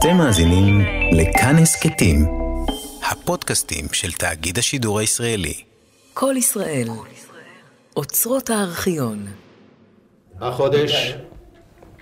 אתם 0.00 0.16
מאזינים 0.16 0.80
לכאן 1.12 1.56
הסכתים, 1.62 2.26
הפודקאסטים 3.10 3.84
של 3.92 4.12
תאגיד 4.12 4.58
השידור 4.58 4.98
הישראלי. 4.98 5.54
כל 6.14 6.34
ישראל, 6.38 6.88
אוצרות 7.96 8.50
הארכיון. 8.50 9.26
החודש 10.40 11.14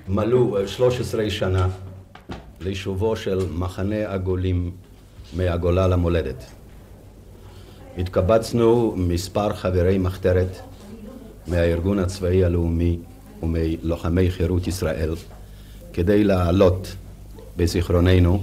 מלאו 0.09 0.69
13 0.69 1.31
שנה 1.31 1.69
לשובו 2.61 3.17
של 3.17 3.39
מחנה 3.53 4.13
הגולים 4.13 4.71
מהגולה 5.37 5.89
למולדת. 5.89 6.45
התקבצנו 7.99 8.95
מספר 8.97 9.55
חברי 9.55 9.99
מחתרת 9.99 10.59
מהארגון 11.47 11.99
הצבאי 11.99 12.45
הלאומי 12.45 12.99
ומלוחמי 13.43 14.31
חירות 14.31 14.67
ישראל 14.67 15.15
כדי 15.93 16.25
להעלות 16.25 16.97
בזיכרוננו 17.59 18.43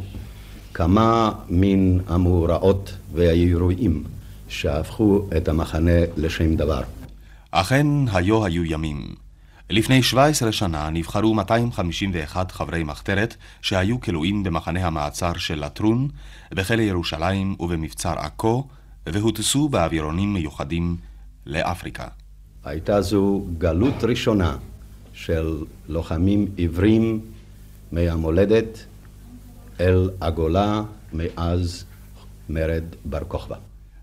כמה 0.73 1.31
מן 1.49 1.97
המאורעות 2.07 2.93
והאירועים 3.13 4.03
שהפכו 4.47 5.27
את 5.37 5.47
המחנה 5.47 5.99
לשם 6.17 6.55
דבר. 6.55 6.81
אכן, 7.51 7.87
היו 8.13 8.45
היו 8.45 8.65
ימים. 8.65 9.15
לפני 9.69 10.03
17 10.03 10.51
שנה 10.51 10.89
נבחרו 10.89 11.33
251 11.33 12.51
חברי 12.51 12.83
מחתרת 12.83 13.35
שהיו 13.61 14.01
כלואים 14.01 14.43
במחנה 14.43 14.87
המעצר 14.87 15.33
של 15.37 15.65
לטרון, 15.65 16.07
בכלא 16.51 16.81
ירושלים 16.81 17.55
ובמבצר 17.59 18.13
עכו, 18.17 18.67
והוטסו 19.05 19.69
באווירונים 19.69 20.33
מיוחדים 20.33 20.97
לאפריקה. 21.45 22.07
הייתה 22.65 23.01
זו 23.01 23.45
גלות 23.57 24.03
ראשונה 24.03 24.57
של 25.13 25.63
לוחמים 25.89 26.47
עיוורים 26.55 27.19
מהמולדת 27.91 28.85
אל 29.79 30.09
הגולה 30.21 30.81
מאז 31.13 31.85
מרד 32.49 32.83
בר 33.05 33.23
כוכבא. 33.27 33.55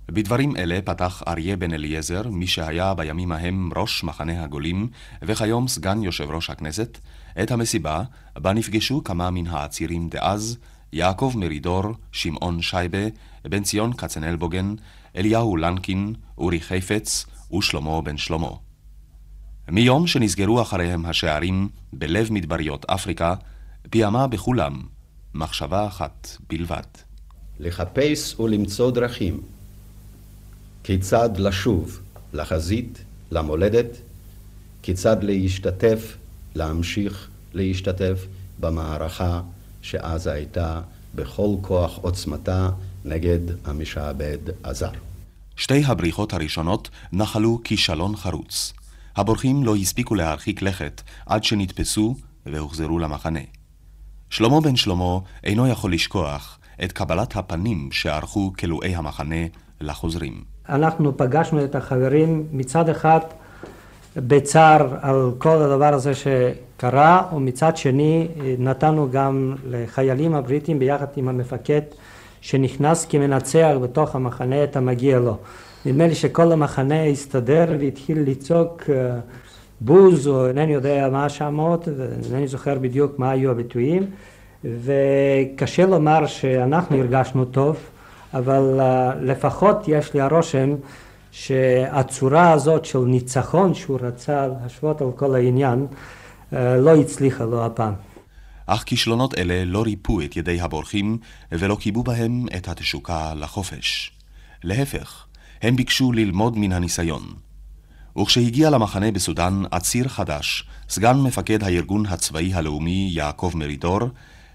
בדברים 0.08 0.56
אלה 0.56 0.78
פתח 0.84 1.22
אריה 1.28 1.56
בן 1.56 1.72
אליעזר, 1.72 2.28
מי 2.28 2.46
שהיה 2.46 2.94
בימים 2.94 3.32
ההם 3.32 3.70
ראש 3.76 4.04
מחנה 4.04 4.44
הגולים, 4.44 4.88
וכיום 5.22 5.68
סגן 5.68 6.02
יושב 6.02 6.30
ראש 6.30 6.50
הכנסת, 6.50 6.98
את 7.42 7.50
המסיבה, 7.50 8.02
בה 8.38 8.52
נפגשו 8.52 9.04
כמה 9.04 9.30
מן 9.30 9.46
העצירים 9.46 10.08
דאז, 10.08 10.58
יעקב 10.92 11.32
מרידור, 11.36 11.82
שמעון 12.12 12.62
שייבה, 12.62 13.06
בן 13.44 13.62
ציון 13.62 13.92
כצנלבוגן, 13.92 14.74
אליהו 15.16 15.56
לנקין, 15.56 16.14
אורי 16.38 16.60
חיפץ 16.60 17.26
ושלמה 17.58 18.00
בן 18.00 18.16
שלמה. 18.16 18.50
מיום 19.68 20.06
שנסגרו 20.06 20.62
אחריהם 20.62 21.06
השערים 21.06 21.68
בלב 21.92 22.32
מדבריות 22.32 22.84
אפריקה, 22.84 23.34
פיעמה 23.90 24.26
בכולם 24.26 24.82
מחשבה 25.34 25.86
אחת 25.86 26.36
בלבד. 26.48 26.82
לחפש 27.60 28.40
ולמצוא 28.40 28.90
דרכים 28.90 29.40
כיצד 30.84 31.36
לשוב 31.36 32.00
לחזית, 32.32 33.04
למולדת, 33.30 33.86
כיצד 34.82 35.24
להשתתף, 35.24 36.16
להמשיך 36.54 37.28
להשתתף 37.54 38.26
במערכה 38.60 39.42
שאז 39.82 40.26
הייתה 40.26 40.80
בכל 41.14 41.56
כוח 41.60 41.98
עוצמתה 41.98 42.70
נגד 43.04 43.40
המשעבד 43.64 44.38
הזר. 44.64 44.90
שתי 45.56 45.84
הבריחות 45.84 46.32
הראשונות 46.32 46.90
נחלו 47.12 47.60
כישלון 47.64 48.16
חרוץ. 48.16 48.72
הבורחים 49.16 49.64
לא 49.64 49.76
הספיקו 49.76 50.14
להרחיק 50.14 50.62
לכת 50.62 51.02
עד 51.26 51.44
שנתפסו 51.44 52.16
והוחזרו 52.46 52.98
למחנה. 52.98 53.40
שלמה 54.32 54.60
בן 54.60 54.76
שלמה 54.76 55.18
אינו 55.44 55.66
יכול 55.66 55.92
לשכוח 55.92 56.58
את 56.84 56.92
קבלת 56.92 57.36
הפנים 57.36 57.88
שערכו 57.92 58.52
כלואי 58.58 58.94
המחנה 58.94 59.46
לחוזרים. 59.80 60.44
אנחנו 60.68 61.16
פגשנו 61.16 61.64
את 61.64 61.74
החברים 61.74 62.46
מצד 62.52 62.88
אחד 62.88 63.20
בצער 64.16 64.96
על 65.00 65.30
כל 65.38 65.62
הדבר 65.62 65.94
הזה 65.94 66.12
שקרה, 66.14 67.22
ומצד 67.36 67.76
שני 67.76 68.28
נתנו 68.58 69.10
גם 69.10 69.54
לחיילים 69.66 70.34
הבריטים 70.34 70.78
ביחד 70.78 71.06
עם 71.16 71.28
המפקד 71.28 71.82
שנכנס 72.40 73.06
כמנצח 73.06 73.74
בתוך 73.82 74.16
המחנה 74.16 74.64
את 74.64 74.76
המגיע 74.76 75.18
לו. 75.18 75.36
נדמה 75.86 76.06
לי 76.06 76.14
שכל 76.14 76.52
המחנה 76.52 77.04
הסתדר 77.04 77.76
והתחיל 77.80 78.18
לצעוק 78.26 78.82
בוז 79.84 80.28
או 80.28 80.48
אינני 80.48 80.72
יודע 80.72 81.08
מה 81.12 81.24
השמות, 81.24 81.88
אינני 82.24 82.48
זוכר 82.48 82.78
בדיוק 82.78 83.18
מה 83.18 83.30
היו 83.30 83.50
הביטויים, 83.50 84.06
וקשה 84.64 85.86
לומר 85.86 86.26
שאנחנו 86.26 86.96
הרגשנו 86.96 87.44
טוב, 87.44 87.76
אבל 88.34 88.80
לפחות 89.20 89.76
יש 89.86 90.14
לי 90.14 90.20
הרושם 90.20 90.74
שהצורה 91.30 92.52
הזאת 92.52 92.84
של 92.84 92.98
ניצחון 92.98 93.74
שהוא 93.74 93.98
רצה 94.02 94.46
להשוות 94.46 95.00
על 95.00 95.12
כל 95.16 95.34
העניין 95.34 95.86
לא 96.52 96.96
הצליחה 96.96 97.44
לו 97.44 97.64
הפעם. 97.64 97.94
אך 98.66 98.82
כישלונות 98.86 99.38
אלה 99.38 99.64
לא 99.64 99.82
ריפו 99.82 100.20
את 100.20 100.36
ידי 100.36 100.60
הבורחים 100.60 101.18
ולא 101.52 101.76
קיבו 101.80 102.02
בהם 102.02 102.46
את 102.56 102.68
התשוקה 102.68 103.34
לחופש. 103.36 104.12
להפך, 104.64 105.26
הם 105.62 105.76
ביקשו 105.76 106.12
ללמוד 106.12 106.58
מן 106.58 106.72
הניסיון. 106.72 107.22
וכשהגיע 108.16 108.70
למחנה 108.70 109.10
בסודאן 109.10 109.62
עציר 109.70 110.08
חדש, 110.08 110.64
סגן 110.88 111.16
מפקד 111.16 111.64
הארגון 111.64 112.06
הצבאי 112.06 112.54
הלאומי 112.54 113.10
יעקב 113.12 113.52
מרידור, 113.54 114.00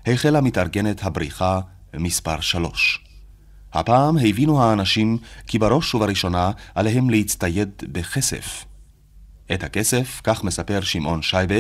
החלה 0.07 0.41
מתארגנת 0.41 1.03
הבריחה 1.03 1.59
מספר 1.93 2.39
שלוש. 2.39 3.03
הפעם 3.73 4.17
הבינו 4.17 4.63
האנשים 4.63 5.17
כי 5.47 5.59
בראש 5.59 5.95
ובראשונה 5.95 6.51
עליהם 6.75 7.09
להצטייד 7.09 7.69
בכסף. 7.91 8.65
את 9.53 9.63
הכסף, 9.63 10.21
כך 10.23 10.43
מספר 10.43 10.81
שמעון 10.81 11.21
שייבה, 11.21 11.55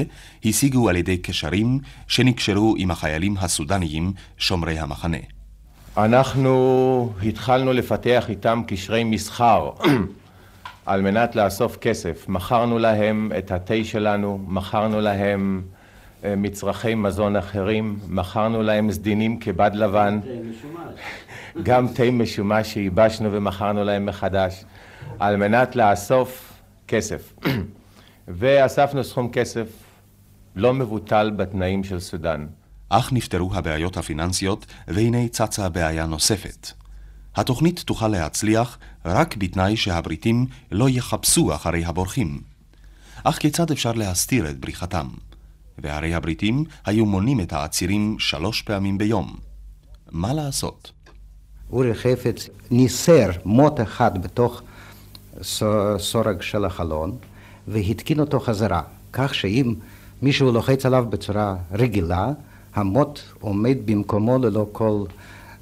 השיגו 0.45 0.89
על 0.89 0.95
ידי 0.95 1.17
קשרים 1.17 1.79
שנקשרו 2.07 2.75
עם 2.77 2.91
החיילים 2.91 3.35
הסודניים 3.39 4.13
שומרי 4.37 4.79
המחנה. 4.79 5.17
אנחנו 5.97 7.13
התחלנו 7.23 7.73
לפתח 7.73 8.25
איתם 8.29 8.61
קשרי 8.67 9.03
מסחר 9.03 9.69
על 10.87 11.01
מנת 11.01 11.35
לאסוף 11.35 11.77
כסף. 11.77 12.25
מכרנו 12.29 12.79
להם 12.79 13.31
את 13.37 13.51
התה 13.51 13.83
שלנו, 13.83 14.39
מכרנו 14.47 15.01
להם 15.01 15.61
אה, 16.23 16.35
מצרכי 16.35 16.95
מזון 16.95 17.35
אחרים, 17.35 17.99
מכרנו 18.07 18.63
להם 18.63 18.91
סדינים 18.91 19.39
כבד 19.39 19.71
לבן, 19.73 20.19
גם 21.63 21.87
תה 21.87 22.11
משומש 22.11 22.67
שייבשנו 22.73 23.31
ומכרנו 23.31 23.83
להם 23.83 24.05
מחדש, 24.05 24.63
על 25.19 25.35
מנת 25.35 25.75
לאסוף 25.75 26.53
כסף. 26.87 27.33
ואספנו 28.27 29.03
סכום 29.03 29.29
כסף 29.31 29.67
לא 30.55 30.73
מבוטל 30.73 31.31
בתנאים 31.35 31.83
של 31.83 31.99
סודאן. 31.99 32.45
אך 32.89 33.13
נפתרו 33.13 33.51
הבעיות 33.53 33.97
הפיננסיות, 33.97 34.65
והנה 34.87 35.27
צצה 35.27 35.69
בעיה 35.69 36.05
נוספת. 36.05 36.86
התוכנית 37.37 37.79
תוכל 37.79 38.07
להצליח 38.07 38.77
רק 39.05 39.37
בתנאי 39.37 39.77
שהבריטים 39.77 40.45
לא 40.71 40.89
יחפשו 40.89 41.55
אחרי 41.55 41.85
הבורחים. 41.85 42.41
אך 43.23 43.37
כיצד 43.37 43.71
אפשר 43.71 43.91
להסתיר 43.91 44.49
את 44.49 44.59
בריחתם? 44.59 45.07
והרי 45.77 46.13
הבריטים 46.13 46.63
היו 46.85 47.05
מונים 47.05 47.41
את 47.41 47.53
העצירים 47.53 48.15
שלוש 48.19 48.61
פעמים 48.61 48.97
ביום. 48.97 49.35
מה 50.11 50.33
לעשות? 50.33 50.91
אורי 51.71 51.95
חפץ 51.95 52.49
ניסר 52.71 53.29
מוט 53.45 53.81
אחד 53.81 54.23
בתוך 54.23 54.61
סורג 55.97 56.41
של 56.41 56.65
החלון 56.65 57.17
והתקין 57.67 58.19
אותו 58.19 58.39
חזרה, 58.39 58.81
כך 59.13 59.35
שאם 59.35 59.73
מישהו 60.21 60.51
לוחץ 60.51 60.85
עליו 60.85 61.05
בצורה 61.09 61.55
רגילה, 61.71 62.31
המוט 62.75 63.19
עומד 63.39 63.77
במקומו 63.85 64.37
ללא 64.37 64.67
כל 64.71 65.03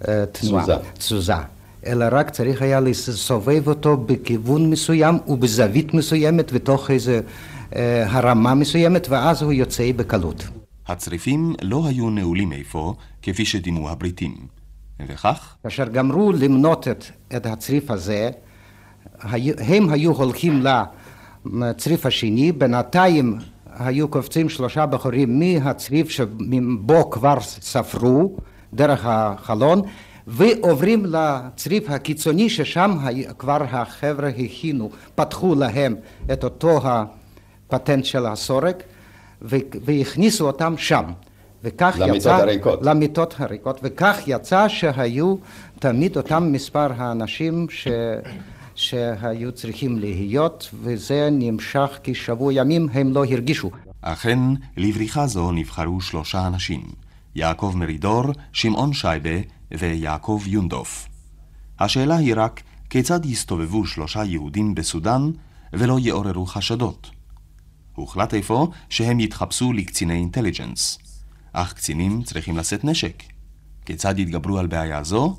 uh, 0.01 0.05
תנועה, 0.31 0.63
תזוזה. 0.63 0.75
תזוזה. 0.93 1.54
אלא 1.85 2.05
רק 2.11 2.29
צריך 2.29 2.61
היה 2.61 2.79
לסובב 2.79 3.67
אותו 3.67 3.97
בכיוון 3.97 4.69
מסוים 4.69 5.17
ובזווית 5.27 5.93
מסוימת 5.93 6.51
ותוך 6.53 6.91
איזה 6.91 7.21
uh, 7.71 7.75
הרמה 8.07 8.53
מסוימת, 8.53 9.07
ואז 9.09 9.41
הוא 9.41 9.53
יוצא 9.53 9.91
בקלות. 9.95 10.47
הצריפים 10.87 11.53
לא 11.61 11.87
היו 11.87 12.09
נעולים 12.09 12.53
איפה, 12.53 12.93
כפי 13.21 13.45
שדימו 13.45 13.89
הבריטים. 13.89 14.35
וכך? 15.07 15.55
כאשר 15.63 15.87
גמרו 15.87 16.31
למנות 16.31 16.87
את, 16.87 17.05
את 17.35 17.45
הצריף 17.45 17.91
הזה, 17.91 18.29
הם 19.59 19.89
היו 19.89 20.11
הולכים 20.11 20.63
לצריף 21.45 22.05
השני, 22.05 22.51
בינתיים 22.51 23.37
היו 23.79 24.07
קופצים 24.07 24.49
שלושה 24.49 24.85
בחורים 24.85 25.39
מהצריף 25.39 26.09
שבו 26.09 27.09
כבר 27.11 27.39
ספרו 27.41 28.37
דרך 28.73 29.01
החלון 29.05 29.81
ועוברים 30.27 31.05
לצריף 31.05 31.89
הקיצוני 31.89 32.49
ששם 32.49 32.97
כבר 33.37 33.63
החבר'ה 33.63 34.29
הכינו, 34.29 34.89
פתחו 35.15 35.55
להם 35.55 35.95
את 36.33 36.43
אותו 36.43 36.79
הפטנט 36.83 38.05
של 38.05 38.25
הסורק 38.25 38.83
והכניסו 39.41 40.47
אותם 40.47 40.73
שם 40.77 41.03
וכך 41.63 41.95
למיטות 41.99 42.17
יצא... 42.17 42.35
הריקות. 42.35 42.79
למיטות 42.81 43.35
הריקות, 43.37 43.79
וכך 43.83 44.17
יצא 44.27 44.67
שהיו 44.67 45.35
תמיד 45.79 46.17
אותם 46.17 46.51
מספר 46.51 46.91
האנשים 46.97 47.67
ש... 47.69 47.87
שהיו 48.75 49.51
צריכים 49.51 49.99
להיות, 49.99 50.69
וזה 50.83 51.29
נמשך 51.31 51.99
כשבוע 52.03 52.53
ימים, 52.53 52.87
הם 52.93 53.13
לא 53.13 53.25
הרגישו. 53.25 53.71
אכן, 54.01 54.39
לבריחה 54.77 55.27
זו 55.27 55.51
נבחרו 55.51 56.01
שלושה 56.01 56.47
אנשים, 56.47 56.81
יעקב 57.35 57.73
מרידור, 57.75 58.23
שמעון 58.53 58.93
שייבה 58.93 59.29
ויעקב 59.79 60.41
יונדוף. 60.45 61.07
השאלה 61.79 62.15
היא 62.15 62.33
רק, 62.37 62.61
כיצד 62.89 63.25
יסתובבו 63.25 63.85
שלושה 63.85 64.23
יהודים 64.23 64.75
בסודאן 64.75 65.31
ולא 65.73 65.97
יעוררו 65.99 66.45
חשדות? 66.45 67.09
הוחלט 67.95 68.33
אפוא 68.33 68.67
שהם 68.89 69.19
יתחפשו 69.19 69.73
לקציני 69.73 70.13
אינטליג'נס. 70.13 70.99
אך 71.53 71.73
קצינים 71.73 72.23
צריכים 72.23 72.57
לשאת 72.57 72.85
נשק. 72.85 73.23
כיצד 73.85 74.19
יתגברו 74.19 74.57
על 74.57 74.67
בעיה 74.67 75.03
זו? 75.03 75.37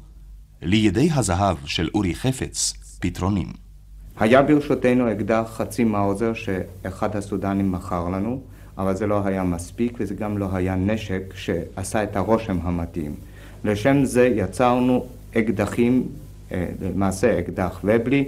לידי 0.63 1.09
הזהב 1.13 1.57
של 1.65 1.89
אורי 1.95 2.15
חפץ, 2.15 2.75
פתרונים. 3.01 3.53
היה 4.21 4.43
ברשותנו 4.43 5.13
אקדח 5.13 5.51
חצי 5.57 5.85
מאוזר 5.85 6.35
שאחד 6.35 7.17
הסודנים 7.17 7.73
מכר 7.73 8.09
לנו, 8.09 8.41
אבל 8.79 8.97
זה 8.97 9.07
לא 9.07 9.27
היה 9.27 9.45
מספיק 9.45 9.97
וזה 10.01 10.15
גם 10.15 10.39
לא 10.39 10.49
היה 10.53 10.75
נשק 10.75 11.35
שעשה 11.37 12.03
את 12.03 12.17
הרושם 12.17 12.59
המתאים. 12.63 13.15
לשם 13.67 14.05
זה 14.05 14.27
יצרנו 14.27 15.07
אקדחים, 15.37 16.09
אה, 16.53 16.67
למעשה 16.83 17.39
אקדח 17.39 17.81
ובלי 17.85 18.25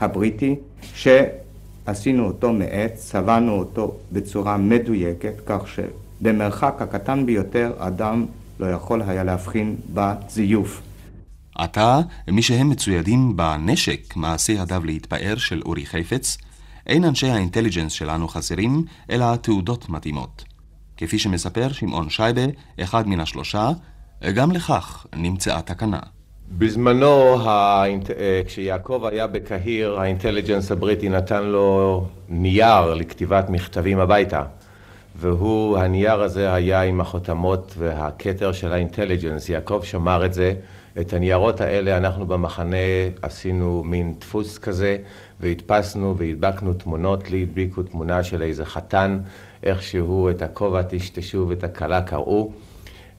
הבריטי, 0.00 0.54
שעשינו 0.94 2.26
אותו 2.26 2.52
מעץ, 2.52 2.92
צבענו 2.94 3.52
אותו 3.52 3.96
בצורה 4.12 4.56
מדויקת, 4.56 5.34
כך 5.46 5.62
שבמרחק 5.68 6.74
הקטן 6.80 7.26
ביותר 7.26 7.72
אדם 7.78 8.26
לא 8.60 8.66
יכול 8.66 9.02
היה 9.02 9.24
להבחין 9.24 9.76
בזיוף. 9.94 10.82
עתה, 11.54 12.00
מי 12.28 12.42
שהם 12.42 12.70
מצוידים 12.70 13.36
בנשק 13.36 14.16
מעשה 14.16 14.52
ידיו 14.52 14.84
להתפאר 14.84 15.36
של 15.36 15.62
אורי 15.64 15.86
חפץ, 15.86 16.38
אין 16.86 17.04
אנשי 17.04 17.28
האינטליג'נס 17.28 17.92
שלנו 17.92 18.28
חסרים, 18.28 18.84
אלא 19.10 19.36
תעודות 19.36 19.88
מתאימות. 19.88 20.44
כפי 20.96 21.18
שמספר 21.18 21.72
שמעון 21.72 22.10
שייבה, 22.10 22.42
אחד 22.80 23.08
מן 23.08 23.20
השלושה, 23.20 23.70
גם 24.30 24.52
לכך 24.52 25.06
נמצאה 25.16 25.62
תקנה. 25.62 26.00
בזמנו. 26.58 27.46
אה, 27.46 27.84
כשיעקב 28.46 29.04
היה 29.04 29.26
בקהיר, 29.26 30.00
האינטליג'נס 30.00 30.72
הבריטי 30.72 31.08
נתן 31.08 31.42
לו 31.42 32.06
נייר 32.28 32.94
לכתיבת 32.94 33.50
מכתבים 33.50 33.98
הביתה. 33.98 34.42
והוא, 35.16 35.78
הנייר 35.78 36.22
הזה 36.22 36.54
היה 36.54 36.82
עם 36.82 37.00
החותמות 37.00 37.74
והכתר 37.78 38.52
של 38.52 38.72
האינטליג'נס. 38.72 39.48
יעקב 39.48 39.80
שמר 39.84 40.26
את 40.26 40.34
זה. 40.34 40.54
את 41.00 41.12
הניירות 41.12 41.60
האלה 41.60 41.96
אנחנו 41.96 42.26
במחנה 42.26 42.76
עשינו 43.22 43.82
מין 43.84 44.14
דפוס 44.20 44.58
כזה, 44.58 44.96
והדפסנו 45.40 46.16
והדבקנו 46.16 46.72
תמונות, 46.74 47.30
לי 47.30 47.42
הדביקו 47.42 47.82
תמונה 47.82 48.22
של 48.22 48.42
איזה 48.42 48.64
חתן, 48.64 49.18
איכשהו 49.62 50.30
את 50.30 50.42
הכובע 50.42 50.82
טשטשו 50.82 51.46
ואת 51.48 51.64
הכלה 51.64 52.02
קראו. 52.02 52.52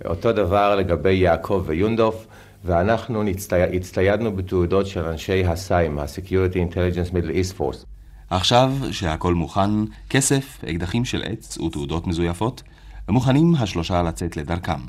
אותו 0.06 0.32
דבר 0.32 0.76
לגבי 0.76 1.14
יעקב 1.14 1.64
ויונדוף, 1.66 2.28
ואנחנו 2.66 3.24
נצטי... 3.24 3.64
הצטיידנו 3.64 4.36
בתעודות 4.36 4.88
של 4.88 5.06
אנשי 5.06 5.46
הסיים, 5.46 6.00
ה-Security 6.00 6.56
Intelligence 6.56 7.12
Middle 7.12 7.32
East 7.32 7.60
Force. 7.60 7.86
עכשיו 8.30 8.74
שהכל 8.92 9.34
מוכן, 9.34 9.70
כסף, 10.10 10.64
אקדחים 10.70 11.06
של 11.06 11.24
עץ 11.26 11.58
ותעודות 11.58 12.08
מזויפות, 12.08 12.64
מוכנים 13.10 13.56
השלושה 13.56 14.02
לצאת 14.02 14.38
לדרכם. 14.38 14.80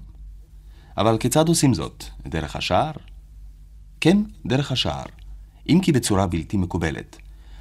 אבל 0.97 1.19
כיצד 1.19 1.49
עושים 1.49 1.75
זאת? 1.75 2.05
דרך 2.27 2.57
השער? 2.57 2.93
כן, 4.01 4.19
דרך 4.47 4.73
השער, 4.73 5.05
אם 5.69 5.79
כי 5.83 5.93
בצורה 5.93 6.27
בלתי 6.27 6.57
מקובלת. 6.57 7.17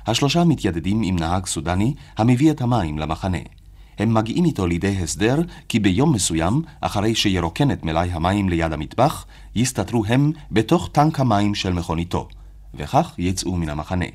השלושה 0.08 0.44
מתיידדים 0.44 1.02
עם 1.04 1.16
נהג 1.16 1.46
סודני 1.46 1.94
המביא 2.18 2.52
את 2.52 2.62
המים 2.62 3.00
למחנה. 3.00 3.38
הם 4.00 4.14
מגיעים 4.14 4.46
איתו 4.46 4.68
לידי 4.68 4.98
הסדר 5.04 5.42
כי 5.70 5.80
ביום 5.80 6.14
מסוים, 6.14 6.62
אחרי 6.82 7.16
שירוקן 7.16 7.72
את 7.72 7.86
מלאי 7.86 8.10
המים 8.12 8.50
ליד 8.50 8.74
המטבח, 8.74 9.26
יסתתרו 9.56 10.06
הם 10.06 10.32
בתוך 10.52 10.90
טנק 10.92 11.20
המים 11.20 11.56
של 11.56 11.74
מכוניתו, 11.74 12.28
וכך 12.74 13.14
יצאו 13.18 13.56
מן 13.56 13.70
המחנה. 13.70 14.06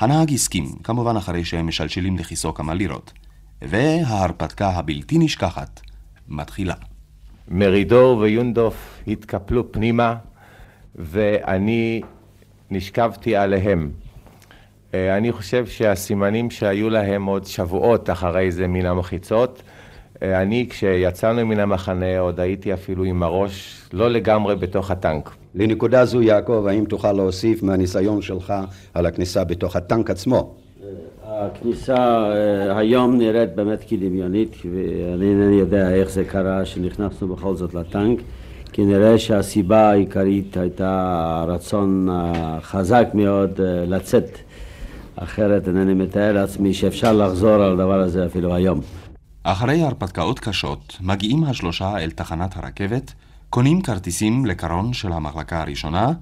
הנהג 0.00 0.32
הסכים, 0.32 0.66
כמובן 0.84 1.16
אחרי 1.16 1.44
שהם 1.44 1.66
משלשלים 1.66 2.18
לכיסו 2.18 2.54
כמה 2.54 2.74
לירות, 2.74 3.12
וההרפתקה 3.62 4.68
הבלתי 4.68 5.18
נשכחת 5.18 5.80
מתחילה. 6.28 6.74
מרידור 7.48 8.18
ויונדוף 8.18 9.02
התקפלו 9.06 9.72
פנימה, 9.72 10.14
ואני 10.94 12.00
נשכבתי 12.70 13.36
עליהם. 13.36 13.90
אה, 14.94 15.16
אני 15.16 15.32
חושב 15.32 15.66
שהסימנים 15.66 16.50
שהיו 16.50 16.90
להם 16.90 17.24
עוד 17.24 17.44
שבועות 17.46 18.10
אחרי 18.10 18.52
זה 18.52 18.66
מן 18.66 18.86
המחיצות, 18.86 19.62
אה, 20.22 20.42
אני 20.42 20.66
כשיצאנו 20.70 21.46
מן 21.46 21.60
המחנה 21.60 22.18
עוד 22.18 22.40
הייתי 22.40 22.74
אפילו 22.74 23.04
עם 23.04 23.22
הראש 23.22 23.82
לא 23.92 24.10
לגמרי 24.10 24.56
בתוך 24.56 24.90
הטנק. 24.90 25.30
לנקודה 25.54 26.04
זו, 26.04 26.22
יעקב, 26.22 26.66
האם 26.68 26.84
תוכל 26.84 27.12
להוסיף 27.12 27.62
מהניסיון 27.62 28.22
שלך 28.22 28.54
על 28.94 29.06
הכניסה 29.06 29.44
בתוך 29.44 29.76
הטנק 29.76 30.10
עצמו? 30.10 30.54
הכניסה 31.26 31.96
אה, 31.96 32.78
היום 32.78 33.18
נראית 33.18 33.54
באמת 33.54 33.84
כדמיונית, 33.88 34.56
ואני 34.64 35.28
אינני 35.30 35.56
יודע 35.56 35.90
איך 35.90 36.10
זה 36.10 36.24
קרה 36.24 36.64
שנכנסנו 36.64 37.28
בכל 37.28 37.56
זאת 37.56 37.74
לטנק, 37.74 38.18
כי 38.72 38.84
נראה 38.84 39.18
שהסיבה 39.18 39.90
העיקרית 39.90 40.56
הייתה 40.56 41.44
רצון 41.48 42.08
חזק 42.60 43.08
מאוד 43.14 43.60
לצאת, 43.86 44.38
אחרת 45.22 45.68
אינני 45.68 45.94
מתאר 45.94 46.32
לעצמי 46.32 46.74
שאפשר 46.74 47.12
לחזור 47.12 47.50
על 47.54 47.72
הדבר 47.72 48.00
הזה 48.00 48.26
אפילו 48.26 48.54
היום. 48.54 48.80
אחרי 49.42 49.82
הרפתקאות 49.82 50.38
קשות, 50.38 50.96
מגיעים 51.00 51.44
השלושה 51.44 51.98
אל 51.98 52.10
תחנת 52.10 52.56
הרכבת, 52.56 53.12
קונים 53.50 53.82
כרטיסים 53.82 54.46
לקרון 54.46 54.92
של 54.92 55.12
המחלקה 55.12 55.60
הראשונה, 55.60 56.12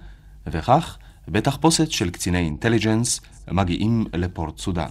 וכך, 0.46 0.98
בתחפושת 1.28 1.90
של 1.90 2.10
קציני 2.10 2.38
אינטליג'נס, 2.38 3.20
מגיעים 3.52 4.04
לפורט 4.14 4.58
סודאן. 4.58 4.90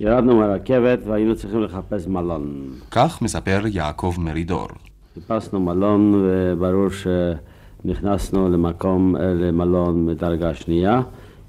ירדנו 0.00 0.36
מהרכבת 0.36 0.98
והיינו 1.06 1.36
צריכים 1.36 1.62
לחפש 1.62 2.06
מלון. 2.06 2.70
כך 2.90 3.22
מספר 3.22 3.60
יעקב 3.66 4.14
מרידור. 4.18 4.68
חיפשנו 5.14 5.60
מלון 5.60 6.14
וברור 6.14 6.88
שנכנסנו 7.84 8.48
למקום, 8.48 9.16
למלון 9.16 10.06
מדרגה 10.06 10.54
שנייה, 10.54 11.00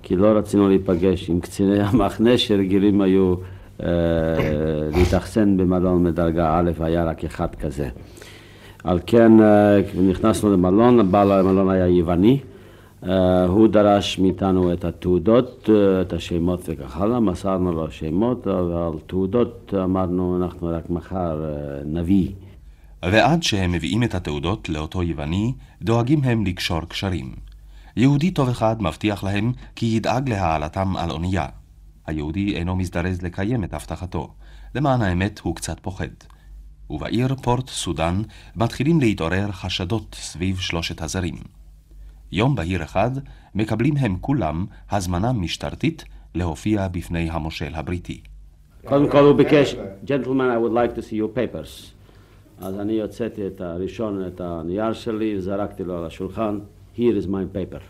כי 0.04 0.16
לא 0.16 0.28
רצינו 0.28 0.70
להיפגש 0.70 1.30
עם 1.30 1.40
קציני 1.40 1.80
המחנה 1.80 2.38
שרגילים 2.38 3.02
היו 3.02 3.36
אה, 3.84 3.88
להתאכסן 4.98 5.58
במלון 5.58 6.04
מדרגה 6.04 6.60
א', 6.60 6.72
היה 6.80 7.04
רק 7.04 7.24
אחד 7.26 7.56
כזה. 7.56 7.90
על 8.84 9.00
כן 9.06 9.42
אה, 9.42 9.80
נכנסנו 10.08 10.54
למלון, 10.54 11.12
בעל 11.12 11.32
המלון 11.32 11.70
היה 11.70 11.88
יווני. 11.88 12.40
אה, 13.08 13.46
הוא 13.46 13.68
דרש 13.68 14.20
מאיתנו 14.20 14.74
את 14.74 14.86
התעודות, 14.86 15.70
את 16.02 16.14
השמות 16.14 16.62
וכך 16.66 17.02
הלאה, 17.02 17.20
מסרנו 17.20 17.72
לו 17.72 17.92
שמות, 17.92 18.48
אבל 18.48 18.98
תעודות 19.08 19.74
אמרנו 19.84 20.38
אנחנו 20.44 20.68
רק 20.68 20.90
מחר 20.90 21.42
נביא. 21.86 22.30
ועד 23.12 23.44
שהם 23.44 23.72
מביאים 23.72 24.04
את 24.04 24.16
התעודות 24.16 24.70
לאותו 24.70 25.04
יווני, 25.04 25.54
דואגים 25.82 26.20
הם 26.24 26.46
לקשור 26.46 26.82
קשרים. 26.82 27.53
יהודי 27.96 28.32
טוב 28.32 28.50
אחד 28.50 28.82
מבטיח 28.82 29.24
להם 29.24 29.52
כי 29.76 29.86
ידאג 29.86 30.30
להעלתם 30.30 30.98
על 30.98 31.12
אונייה. 31.12 31.48
היהודי 32.08 32.56
אינו 32.56 32.76
מזדרז 32.76 33.22
לקיים 33.22 33.64
את 33.64 33.74
הבטחתו. 33.74 34.34
למען 34.76 35.02
האמת 35.02 35.40
הוא 35.40 35.56
קצת 35.56 35.80
פוחד. 35.80 36.08
ובעיר 36.90 37.36
פורט 37.36 37.70
סודאן 37.70 38.22
מתחילים 38.56 39.00
להתעורר 39.00 39.52
חשדות 39.52 40.16
סביב 40.20 40.60
שלושת 40.60 41.02
הזרים. 41.02 41.36
יום 42.32 42.56
בהיר 42.56 42.84
אחד 42.84 43.12
מקבלים 43.56 43.98
הם 43.98 44.18
כולם 44.22 44.66
הזמנה 44.92 45.34
משטרתית 45.34 46.06
להופיע 46.36 46.88
בפני 46.88 47.30
המושל 47.30 47.76
הבריטי. 47.76 48.22
קודם 48.86 49.10
כל 49.10 49.24
הוא 49.24 49.36
ביקש, 49.36 49.76
ג'נטלמן, 50.06 50.58
I 50.58 50.58
would 50.58 50.74
like 50.74 50.98
to 50.98 51.02
see 51.02 51.14
your 51.14 51.38
papers. 51.38 51.92
אז 52.62 52.80
אני 52.80 53.02
הוצאתי 53.02 53.48
את 53.48 53.62
הראשון, 53.62 54.28
את 54.28 54.42
הנייר 54.42 54.94
שלי, 54.94 55.38
וזרקתי 55.38 55.84
לו 55.84 55.98
על 55.98 56.06
השולחן, 56.06 56.60
here 56.98 57.16
is 57.24 57.28
my 57.28 57.56
paper. 57.56 57.82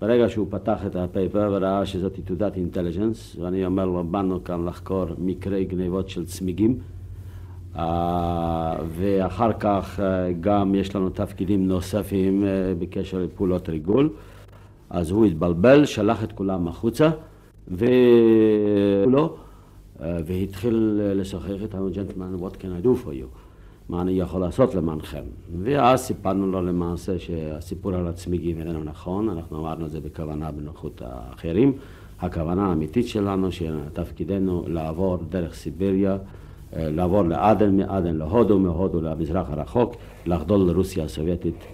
ברגע 0.00 0.28
שהוא 0.28 0.46
פתח 0.50 0.86
את 0.86 0.96
ה 0.96 1.05
paper 1.05 1.50
וראה 1.52 1.86
שזאת 1.86 2.18
תעודת 2.24 2.56
אינטליג'נס, 2.56 3.36
ואני 3.40 3.66
אומר 3.66 3.84
לו, 3.84 4.04
באנו 4.04 4.44
כאן 4.44 4.66
לחקור 4.66 5.06
מקרי 5.18 5.64
גניבות 5.64 6.08
של 6.08 6.26
צמיגים, 6.26 6.78
אה, 7.76 8.76
ואחר 8.88 9.52
כך 9.52 10.00
אה, 10.00 10.32
גם 10.40 10.74
יש 10.74 10.96
לנו 10.96 11.10
תפקידים 11.10 11.68
נוספים 11.68 12.44
אה, 12.44 12.48
בקשר 12.78 13.18
לפעולות 13.18 13.68
ריגול. 13.68 14.10
אז 14.90 15.10
הוא 15.10 15.26
התבלבל, 15.26 15.84
שלח 15.84 16.24
את 16.24 16.32
כולם 16.32 16.68
החוצה, 16.68 17.10
ולא, 17.68 19.36
והתחיל 20.00 21.00
לשוחח 21.14 21.62
איתנו, 21.62 21.90
ג'נטלמן, 21.94 22.34
what 22.34 22.52
can 22.52 22.82
I 22.82 22.84
do 22.84 23.06
for 23.06 23.12
you? 23.12 23.39
מה 23.90 24.02
אני 24.02 24.12
יכול 24.12 24.40
לעשות 24.40 24.74
למענכם. 24.74 25.22
ואז 25.62 26.00
סיפרנו 26.00 26.46
לו 26.46 26.62
למעשה 26.62 27.18
שהסיפור 27.18 27.94
על 27.94 28.06
הצמיגים 28.06 28.58
איננו 28.58 28.84
נכון, 28.84 29.28
אנחנו 29.28 29.58
אמרנו 29.58 29.86
את 29.86 29.90
זה 29.90 30.00
בכוונה 30.00 30.50
בנוחות 30.50 31.02
האחרים. 31.04 31.72
הכוונה 32.20 32.66
האמיתית 32.66 33.08
שלנו, 33.08 33.48
שתפקידנו 33.52 34.64
לעבור 34.66 35.18
דרך 35.30 35.54
סיביריה, 35.54 36.16
אה, 36.76 36.90
לעבור 36.90 37.22
לעדן, 37.22 37.76
מעדן 37.76 38.16
להודו, 38.16 38.58
מהודו 38.58 39.00
למזרח 39.00 39.46
הרחוק, 39.50 39.94
לחדול 40.26 40.60
לרוסיה 40.60 41.04
הסובייטית 41.04 41.64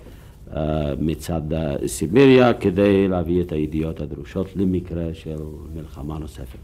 אה, 0.57 0.93
מצד 1.01 1.53
אה, 1.53 1.75
סיביריה, 1.87 2.55
כדי 2.55 3.09
להביא 3.09 3.43
את 3.43 3.53
הידיעות 3.53 4.01
הדרושות 4.01 4.47
למקרה 4.57 5.05
של 5.13 5.39
מלחמה 5.75 6.19
נוספת. 6.19 6.59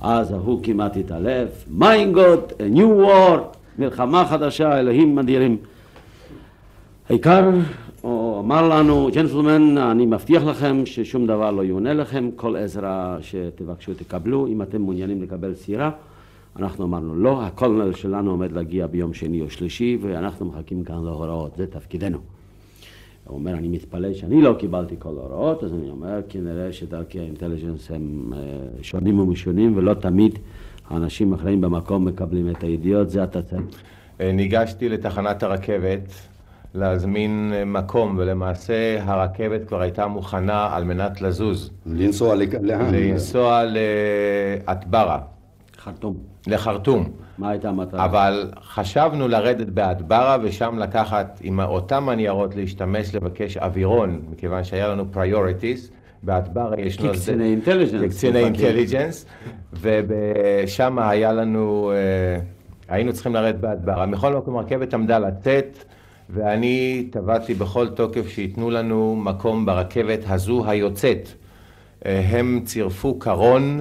אז 0.00 0.32
ההוא 0.32 0.60
כמעט 0.62 0.96
התעלף, 0.96 1.68
a 2.58 2.76
new 2.76 3.06
war, 3.06 3.59
מלחמה 3.78 4.24
חדשה, 4.24 4.80
אלוהים 4.80 5.18
אדירים. 5.18 5.56
העיקר, 7.08 7.50
הוא 8.00 8.40
אמר 8.40 8.68
לנו, 8.68 9.08
ג'נטלמן, 9.14 9.78
אני 9.78 10.06
מבטיח 10.06 10.44
לכם 10.44 10.86
ששום 10.86 11.26
דבר 11.26 11.50
לא 11.50 11.64
יאונה 11.64 11.94
לכם, 11.94 12.30
כל 12.36 12.56
עזרה 12.56 13.18
שתבקשו 13.20 13.94
תקבלו, 13.94 14.46
אם 14.46 14.62
אתם 14.62 14.82
מעוניינים 14.82 15.22
לקבל 15.22 15.54
סירה. 15.54 15.90
אנחנו 16.56 16.84
אמרנו 16.84 17.14
לא, 17.14 17.42
הקולנל 17.42 17.92
שלנו 17.92 18.30
עומד 18.30 18.52
להגיע 18.52 18.86
ביום 18.86 19.14
שני 19.14 19.40
או 19.42 19.50
שלישי 19.50 19.98
ואנחנו 20.00 20.46
מחכים 20.46 20.84
כאן 20.84 21.04
להוראות, 21.04 21.50
זה 21.56 21.66
תפקידנו. 21.66 22.18
הוא 23.24 23.38
אומר, 23.38 23.54
אני 23.54 23.68
מתפלא 23.68 24.14
שאני 24.14 24.42
לא 24.42 24.54
קיבלתי 24.58 24.94
כל 24.98 25.08
ההוראות, 25.08 25.64
אז 25.64 25.72
אני 25.72 25.90
אומר, 25.90 26.20
כנראה 26.28 26.72
שדרכי 26.72 27.20
האינטליג'נס 27.20 27.90
הם 27.90 28.32
אה, 28.32 28.38
שונים 28.82 29.18
ומשונים 29.18 29.76
ולא 29.76 29.94
תמיד 29.94 30.38
האנשים 30.90 31.32
האחרים 31.32 31.60
במקום 31.60 32.04
מקבלים 32.04 32.50
את 32.50 32.62
הידיעות, 32.62 33.10
זה 33.10 33.24
אתה 33.24 33.42
צריך. 33.42 33.62
אה, 34.20 34.32
ניגשתי 34.32 34.88
לתחנת 34.88 35.42
הרכבת 35.42 36.12
להזמין 36.74 37.52
אה, 37.54 37.64
מקום, 37.64 38.14
ולמעשה 38.18 39.02
הרכבת 39.02 39.68
כבר 39.68 39.80
הייתה 39.80 40.06
מוכנה 40.06 40.76
על 40.76 40.84
מנת 40.84 41.20
לזוז. 41.20 41.70
לנסוע 41.86 42.34
לאן? 42.34 42.94
לנסוע 42.94 43.62
לאטברה. 43.64 45.18
חרטום. 45.78 46.16
לחרטום. 46.46 47.10
מה 47.38 47.50
הייתה 47.50 47.68
המטרה? 47.68 48.04
אבל 48.04 48.50
חשבנו 48.62 49.28
לרדת 49.28 49.68
באטברה 49.68 50.36
ושם 50.42 50.78
לקחת 50.78 51.40
עם 51.42 51.60
אותם 51.60 52.08
הניירות 52.08 52.56
להשתמש 52.56 53.14
לבקש 53.14 53.56
אווירון, 53.56 54.22
מכיוון 54.30 54.64
שהיה 54.64 54.88
לנו 54.88 55.12
priorities. 55.12 55.90
באטברה 56.22 56.80
יש 56.80 57.00
לנו... 57.00 57.12
כקציני 57.12 57.44
אינטליג'נס. 57.44 58.02
כקציני 58.02 58.38
אינטליג'נס, 58.44 59.26
ושם 59.72 60.98
היה 60.98 61.32
לנו, 61.32 61.92
אה, 61.94 62.40
היינו 62.88 63.12
צריכים 63.12 63.34
לרדת 63.34 63.60
באטברה. 63.60 64.06
מכל 64.06 64.36
מקום 64.36 64.56
הרכבת 64.56 64.94
עמדה 64.94 65.18
לצאת, 65.18 65.84
ואני 66.30 67.06
תבעתי 67.10 67.54
בכל 67.54 67.88
תוקף 67.88 68.28
שייתנו 68.28 68.70
לנו 68.70 69.16
מקום 69.16 69.66
ברכבת 69.66 70.20
הזו 70.28 70.64
היוצאת. 70.66 71.28
אה, 72.06 72.22
הם 72.28 72.60
צירפו 72.64 73.18
קרון 73.18 73.80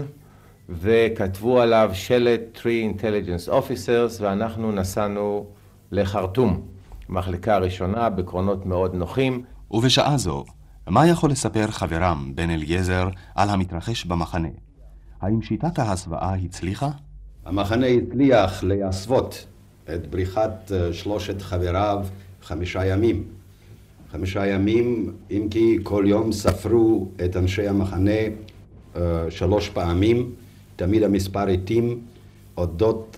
וכתבו 0.69 1.62
עליו 1.62 1.91
שלט 1.93 2.41
Three 2.58 3.00
Intelligence 3.00 3.50
Officers, 3.50 4.22
ואנחנו 4.22 4.72
נסענו 4.72 5.46
לחרטום, 5.91 6.62
מחלקה 7.10 7.58
ראשונה 7.58 8.10
בקרונות 8.10 8.65
מאוד 8.65 8.96
נוחים. 8.96 9.43
ובשעה 9.72 10.17
זו, 10.17 10.43
מה 10.89 11.08
יכול 11.08 11.31
לספר 11.31 11.67
חברם 11.67 12.31
בן 12.36 12.50
אליעזר 12.50 13.10
על 13.36 13.50
המתרחש 13.50 14.05
במחנה? 14.05 14.48
האם 15.22 15.41
שיטת 15.41 15.79
ההסוואה 15.79 16.34
הצליחה? 16.34 16.89
המחנה 17.46 17.86
הצליח 17.86 18.63
להסוות 18.63 19.46
את 19.96 20.08
בריחת 20.08 20.72
אה, 20.72 20.93
שלושת 20.93 21.41
חבריו 21.41 22.05
חמישה 22.41 22.86
ימים. 22.86 23.24
חמישה 24.12 24.48
ימים, 24.48 25.13
אם 25.31 25.48
כי 25.51 25.77
כל 25.84 26.05
יום 26.08 26.31
ספרו 26.31 27.08
את 27.25 27.38
אנשי 27.38 27.67
המחנה 27.67 28.12
אה, 28.96 29.25
שלוש 29.29 29.69
פעמים, 29.69 30.31
תמיד 30.75 31.03
המספר 31.03 31.50
עתים 31.50 32.00
הודות 32.55 33.17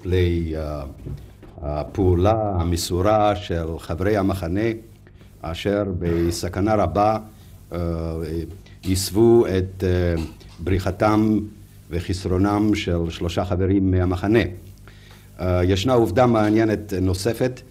לפעולה 1.62 2.56
המסורה 2.60 3.36
של 3.36 3.80
חברי 3.80 4.18
המחנה, 4.18 4.70
אשר 5.42 5.84
בסכנה 6.00 6.76
רבה 6.76 7.18
ייסבו 8.84 9.46
אה, 9.46 9.58
את 9.58 9.84
אה, 9.84 10.24
בריחתם 10.60 11.40
וחסרונם 11.90 12.76
של 12.76 13.10
שלושה 13.10 13.46
חברים 13.46 13.92
מהמחנה. 13.92 14.40
אה, 15.40 15.64
ישנה 15.64 15.94
עובדה 15.94 16.26
מעניינת 16.26 16.94
נוספת, 17.02 17.62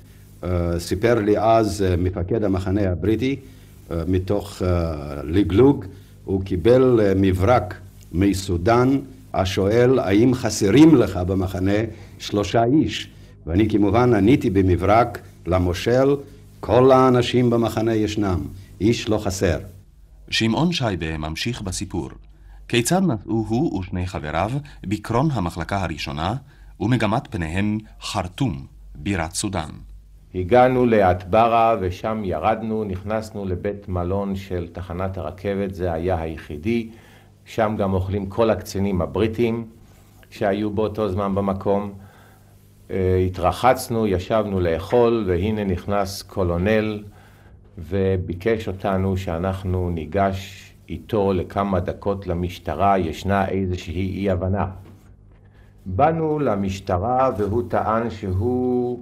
סיפר 0.78 1.14
לי 1.14 1.38
אז 1.38 1.84
מפקד 1.98 2.44
המחנה 2.44 2.90
הבריטי 2.90 3.36
מתוך 4.08 4.62
לגלוג, 5.24 5.84
הוא 6.24 6.44
קיבל 6.44 7.00
מברק 7.16 7.74
מסודאן 8.12 8.98
השואל 9.34 9.98
האם 9.98 10.34
חסרים 10.34 10.94
לך 10.94 11.16
במחנה 11.16 11.72
שלושה 12.18 12.64
איש 12.64 13.08
ואני 13.46 13.68
כמובן 13.68 14.14
עניתי 14.14 14.50
במברק 14.50 15.18
למושל 15.46 16.16
כל 16.60 16.92
האנשים 16.92 17.50
במחנה 17.50 17.94
ישנם, 17.94 18.40
איש 18.80 19.08
לא 19.08 19.18
חסר. 19.18 19.58
שמעון 20.30 20.72
שייבה 20.72 21.18
ממשיך 21.18 21.62
בסיפור. 21.62 22.08
כיצד 22.68 23.02
נסעו 23.02 23.44
הוא 23.48 23.80
ושני 23.80 24.06
חבריו 24.06 24.50
בקרון 24.86 25.28
המחלקה 25.32 25.82
הראשונה, 25.82 26.34
ומגמת 26.80 27.26
פניהם 27.30 27.78
חרטום, 28.00 28.66
בירת 28.94 29.32
סודאן. 29.32 29.70
הגענו 30.34 30.86
לאטברה 30.86 31.76
ושם 31.80 32.22
ירדנו, 32.24 32.84
נכנסנו 32.84 33.44
לבית 33.44 33.88
מלון 33.88 34.36
של 34.36 34.68
תחנת 34.72 35.18
הרכבת, 35.18 35.74
זה 35.74 35.92
היה 35.92 36.20
היחידי. 36.20 36.88
שם 37.44 37.74
גם 37.78 37.92
אוכלים 37.92 38.26
כל 38.26 38.50
הקצינים 38.50 39.02
הבריטים 39.02 39.66
שהיו 40.30 40.70
באותו 40.70 41.08
זמן 41.08 41.34
במקום. 41.34 41.92
אה, 42.90 43.24
התרחצנו, 43.26 44.06
ישבנו 44.06 44.60
לאכול, 44.60 45.24
והנה 45.26 45.64
נכנס 45.64 46.22
קולונל 46.22 47.02
וביקש 47.78 48.68
אותנו 48.68 49.16
שאנחנו 49.16 49.90
ניגש 49.90 50.70
איתו 50.88 51.32
לכמה 51.32 51.80
דקות 51.80 52.26
למשטרה, 52.26 52.98
ישנה 52.98 53.48
איזושהי 53.48 54.18
אי 54.18 54.30
הבנה. 54.30 54.66
באנו 55.86 56.38
למשטרה 56.38 57.30
והוא 57.38 57.62
טען 57.68 58.10
שהוא, 58.10 59.00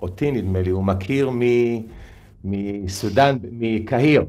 אותי 0.00 0.30
נדמה 0.30 0.62
לי, 0.62 0.70
הוא 0.70 0.84
מכיר 0.84 1.30
מסודאן, 2.44 3.36
מקהיר. 3.52 4.24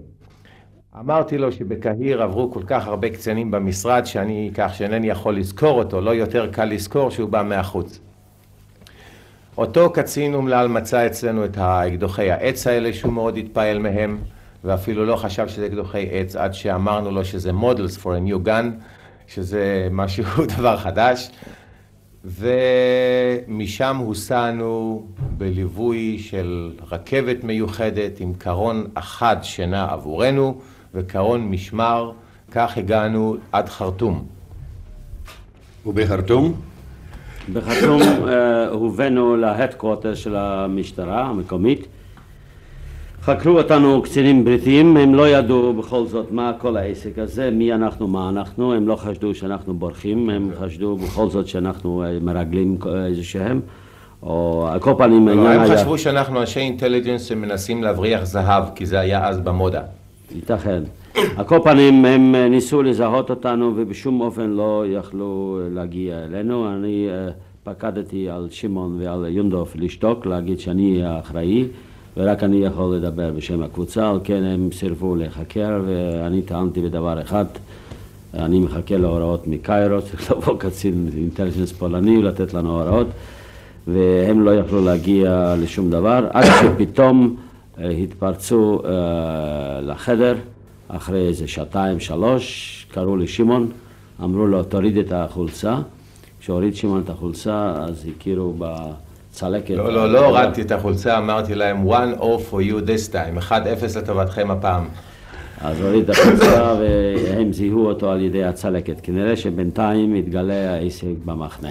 אמרתי 0.99 1.37
לו 1.37 1.51
שבקהיר 1.51 2.23
עברו 2.23 2.51
כל 2.51 2.63
כך 2.67 2.87
הרבה 2.87 3.09
קצינים 3.09 3.51
במשרד 3.51 4.05
שאני, 4.05 4.51
כך 4.53 4.75
שאינני 4.75 5.07
יכול 5.07 5.37
לזכור 5.37 5.79
אותו, 5.79 6.01
לא 6.01 6.11
יותר 6.11 6.51
קל 6.51 6.65
לזכור 6.65 7.11
שהוא 7.11 7.29
בא 7.29 7.43
מהחוץ. 7.43 7.99
אותו 9.57 9.89
קצין 9.93 10.33
אומלל 10.33 10.67
מצא 10.67 11.07
אצלנו 11.07 11.45
את 11.45 11.57
האקדוחי 11.57 12.31
העץ 12.31 12.67
האלה 12.67 12.93
שהוא 12.93 13.13
מאוד 13.13 13.37
התפעל 13.37 13.79
מהם 13.79 14.17
ואפילו 14.63 15.05
לא 15.05 15.15
חשב 15.15 15.47
שזה 15.47 15.65
אקדוחי 15.65 16.07
עץ 16.11 16.35
עד 16.35 16.53
שאמרנו 16.53 17.11
לו 17.11 17.25
שזה 17.25 17.51
models 17.51 18.01
for 18.03 18.05
a 18.05 18.29
new 18.29 18.47
gun, 18.47 18.65
שזה 19.27 19.87
משהו, 19.91 20.25
דבר 20.57 20.77
חדש. 20.77 21.29
ומשם 22.25 23.97
הוסענו 23.97 25.05
בליווי 25.37 26.19
של 26.19 26.71
רכבת 26.91 27.43
מיוחדת 27.43 28.19
עם 28.19 28.33
קרון 28.33 28.87
אחד 28.93 29.37
שינה 29.41 29.91
עבורנו 29.91 30.59
וקרון 30.93 31.41
משמר, 31.41 32.11
כך 32.51 32.77
הגענו 32.77 33.37
עד 33.51 33.69
חרטום. 33.69 34.25
ובחרטום? 35.85 36.61
בחרטום 37.53 38.01
אה, 38.01 38.67
הובאנו 38.69 39.35
להדקווטר 39.37 40.15
של 40.15 40.35
המשטרה 40.35 41.25
המקומית. 41.25 41.87
חקרו 43.21 43.57
אותנו 43.57 44.01
קצינים 44.01 44.45
בריטים, 44.45 44.97
הם 44.97 45.15
לא 45.15 45.27
ידעו 45.27 45.73
בכל 45.73 46.05
זאת 46.07 46.31
מה 46.31 46.51
כל 46.57 46.77
העסק 46.77 47.19
הזה, 47.19 47.49
מי 47.51 47.73
אנחנו, 47.73 48.07
מה 48.07 48.29
אנחנו, 48.29 48.73
הם 48.73 48.87
לא 48.87 48.95
חשדו 48.95 49.35
שאנחנו 49.35 49.73
בורחים, 49.73 50.29
הם 50.29 50.51
חשדו 50.59 50.95
בכל 50.95 51.29
זאת 51.29 51.47
שאנחנו 51.47 52.03
אה, 52.03 52.17
מרגלים 52.21 52.77
איזה 53.05 53.23
שהם, 53.23 53.59
או 54.23 54.67
על 54.71 54.79
כל 54.79 54.93
פנים 54.97 55.27
העניין 55.27 55.47
היה... 55.47 55.63
הם 55.63 55.77
חשבו 55.77 55.97
שאנחנו 55.97 56.41
אנשי 56.41 56.59
אינטליג'נס 56.59 57.23
שמנסים 57.25 57.83
להבריח 57.83 58.23
זהב, 58.23 58.63
כי 58.75 58.85
זה 58.85 58.99
היה 58.99 59.27
אז 59.27 59.39
במודה. 59.39 59.81
ייתכן. 60.35 60.83
על 61.15 61.45
כל 61.45 61.59
פנים 61.63 62.05
הם 62.05 62.35
אה, 62.35 62.49
ניסו 62.49 62.83
לזהות 62.83 63.29
אותנו 63.29 63.73
ובשום 63.75 64.21
אופן 64.21 64.49
לא 64.49 64.83
יכלו 64.87 65.59
אה, 65.61 65.69
להגיע 65.73 66.23
אלינו. 66.23 66.73
אני 66.73 67.07
אה, 67.09 67.29
פקדתי 67.63 68.29
על 68.29 68.47
שמעון 68.51 68.97
ועל 68.99 69.25
יונדוף 69.29 69.75
לשתוק, 69.75 70.25
להגיד 70.25 70.59
שאני 70.59 71.03
האחראי 71.03 71.65
ורק 72.17 72.43
אני 72.43 72.57
יכול 72.57 72.95
לדבר 72.95 73.31
בשם 73.31 73.63
הקבוצה, 73.63 74.09
על 74.09 74.19
כן 74.23 74.43
הם 74.43 74.69
סירבו 74.73 75.15
לחקר 75.15 75.81
ואני 75.85 76.41
טענתי 76.41 76.81
בדבר 76.81 77.21
אחד, 77.21 77.45
אני 78.33 78.59
מחכה 78.59 78.97
להוראות 78.97 79.47
מקיירו, 79.47 80.01
צריך 80.01 80.31
לבוא 80.31 80.59
קצין 80.59 81.09
אינטליג'נס 81.17 81.71
פולני 81.71 82.17
ולתת 82.17 82.53
לנו 82.53 82.81
הוראות 82.81 83.07
והם 83.87 84.41
לא 84.41 84.55
יכלו 84.55 84.85
להגיע 84.85 85.55
לשום 85.59 85.89
דבר, 85.89 86.27
עד 86.33 86.45
שפתאום 86.45 87.35
התפרצו 87.77 88.81
לחדר, 89.81 90.35
אחרי 90.95 91.27
איזה 91.27 91.47
שעתיים, 91.47 91.99
שלוש, 91.99 92.87
קראו 92.91 93.17
לי 93.17 93.27
שמעון, 93.27 93.71
אמרו 94.23 94.45
לו 94.45 94.63
תוריד 94.63 94.97
את 94.97 95.11
החולצה. 95.11 95.77
כשהוריד 96.39 96.75
שמעון 96.75 97.01
את 97.01 97.09
החולצה, 97.09 97.73
אז 97.77 98.07
הכירו 98.15 98.55
בצלקת. 98.57 99.69
לא, 99.69 99.93
לא, 99.93 100.13
לא 100.13 100.25
הורדתי 100.25 100.61
את 100.61 100.71
החולצה, 100.71 101.17
אמרתי 101.17 101.55
להם, 101.55 101.89
one 101.89 102.19
off 102.19 102.51
for 102.51 102.69
you 102.69 102.87
this 102.87 103.11
time, 103.11 103.49
1-0 103.49 103.53
לטובתכם 103.97 104.51
הפעם. 104.51 104.87
אז 105.61 105.81
הוריד 105.81 106.09
את 106.09 106.17
החולצה 106.17 106.73
והם 106.79 107.53
זיהו 107.53 107.85
אותו 107.85 108.11
על 108.11 108.21
ידי 108.21 108.43
הצלקת. 108.43 108.99
כנראה 109.03 109.35
שבינתיים 109.35 110.15
התגלה 110.15 110.73
ההישג 110.73 111.15
במחנה. 111.25 111.69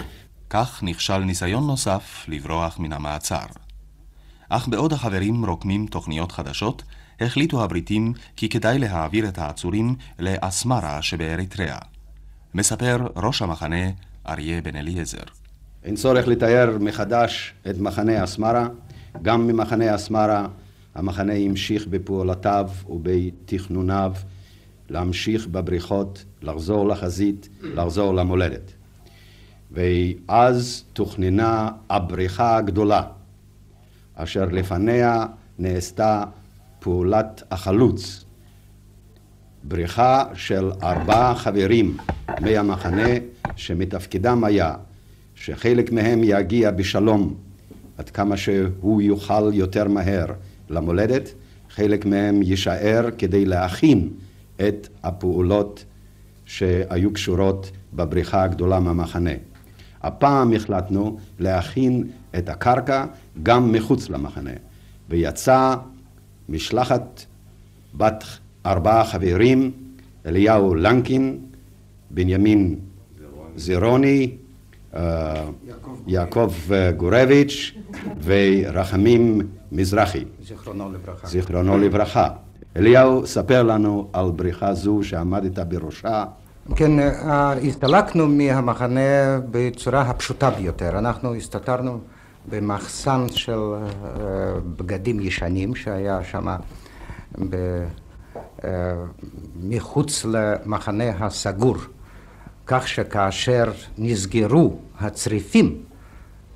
כך 0.51 0.81
נכשל 0.83 1.19
ניסיון 1.19 1.67
נוסף 1.67 2.25
לברוח 2.29 2.79
מן 2.79 2.93
המעצר. 2.93 3.47
אך 4.49 4.69
בעוד 4.69 4.93
החברים 4.93 5.45
רוקמים 5.45 5.87
תוכניות 5.87 6.33
חדשות, 6.33 6.83
החליטו 7.25 7.65
הבריטים 7.65 8.13
כי 8.37 8.49
כדאי 8.49 8.79
להעביר 8.79 9.29
את 9.29 9.39
העצורים 9.39 9.95
לאסמרה 10.19 11.03
שבאריתריאה. 11.03 11.79
מספר 12.55 13.07
ראש 13.17 13.43
המחנה 13.43 13.91
אריה 14.29 14.61
בן 14.63 14.77
אליעזר. 14.77 15.25
אין 15.85 15.95
צורך 15.95 16.29
לתאר 16.29 16.77
מחדש 16.81 17.55
את 17.71 17.79
מחנה 17.79 18.25
אסמרה. 18.25 18.69
גם 19.23 19.47
ממחנה 19.47 19.95
אסמרה 19.95 20.47
המחנה 20.95 21.33
המשיך 21.33 21.87
בפעולותיו 21.87 22.71
ובתכנוניו 22.89 24.13
להמשיך 24.89 25.47
בבריחות, 25.47 26.25
לחזור 26.43 26.89
לחזית, 26.89 27.49
לחזור 27.63 28.15
למולדת. 28.15 28.73
ואז 29.71 30.85
תוכננה 30.93 31.71
הבריחה 31.91 32.57
הגדולה, 32.57 33.03
אשר 34.15 34.45
לפניה 34.45 35.27
נעשתה 35.59 36.25
פעולת 36.85 37.43
החלוץ. 37.51 38.25
בריחה 39.63 40.25
של 40.35 40.71
ארבעה 40.83 41.35
חברים 41.35 41.97
מהמחנה 42.41 43.09
שמתפקידם 43.57 44.45
היה 44.45 44.75
שחלק 45.35 45.93
מהם 45.93 46.21
יגיע 46.25 46.71
בשלום 46.71 47.35
עד 47.99 48.11
כמה 48.11 48.37
שהוא 48.37 49.03
יוכל 49.03 49.51
יותר 49.53 49.89
מהר 49.89 50.27
למולדת, 50.71 51.35
חלק 51.71 52.07
מהם 52.07 52.43
יישאר 52.43 53.09
כדי 53.19 53.45
להכין 53.45 54.09
את 54.69 54.89
הפעולות 55.03 55.85
שהיו 56.45 57.13
קשורות 57.13 57.71
בבריחה 57.93 58.43
הגדולה 58.43 58.81
מהמחנה. 58.81 59.35
הפעם 60.03 60.53
החלטנו 60.53 61.19
להכין 61.39 62.05
את 62.39 62.49
הקרקע 62.49 63.05
גם 63.43 63.73
מחוץ 63.73 64.11
למחנה, 64.11 64.55
ויצא 65.09 65.75
משלחת 66.49 67.25
בת 67.95 68.25
ארבעה 68.67 69.05
חברים, 69.05 69.71
אליהו 70.27 70.75
לנקין, 70.75 71.39
בנימין 72.11 72.77
זירוני, 73.57 74.37
אה, 74.97 75.45
יעקב 76.07 76.53
גורביץ' 76.97 77.73
ורחמים 78.23 79.41
מזרחי. 79.73 80.25
זיכרונו 80.47 80.93
לברכה. 80.93 81.27
זיכרונו 81.27 81.79
לברכה. 81.79 82.29
אליהו, 82.77 83.27
ספר 83.27 83.63
לנו 83.63 84.09
על 84.13 84.31
בריכה 84.31 84.75
זו 84.75 85.01
שעמדת 85.03 85.59
בראשה. 85.59 86.25
כן, 86.77 86.99
אה, 86.99 87.53
הסתלקנו 87.53 88.29
מהמחנה 88.29 89.41
בצורה 89.51 90.01
הפשוטה 90.01 90.51
ביותר. 90.51 90.99
אנחנו 90.99 91.35
הסתתרנו 91.35 91.99
במחסן 92.49 93.27
של 93.31 93.53
אה, 93.53 93.81
בגדים 94.77 95.21
ישנים 95.21 95.75
שהיה 95.75 96.25
שם 96.25 96.47
מחוץ 99.63 100.25
למחנה 100.25 101.05
הסגור. 101.11 101.77
כך 102.67 102.89
שכאשר 102.89 103.73
נסגרו 103.99 104.77
הצריפים 105.01 105.83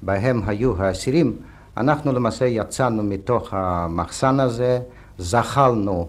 בהם 0.03 0.43
היו 0.47 0.83
האסירים, 0.83 1.37
אנחנו 1.77 2.13
למעשה 2.13 2.47
יצאנו 2.47 3.03
מתוך 3.03 3.55
המחסן 3.55 4.41
הזה, 4.41 4.81
זחלנו 5.19 6.09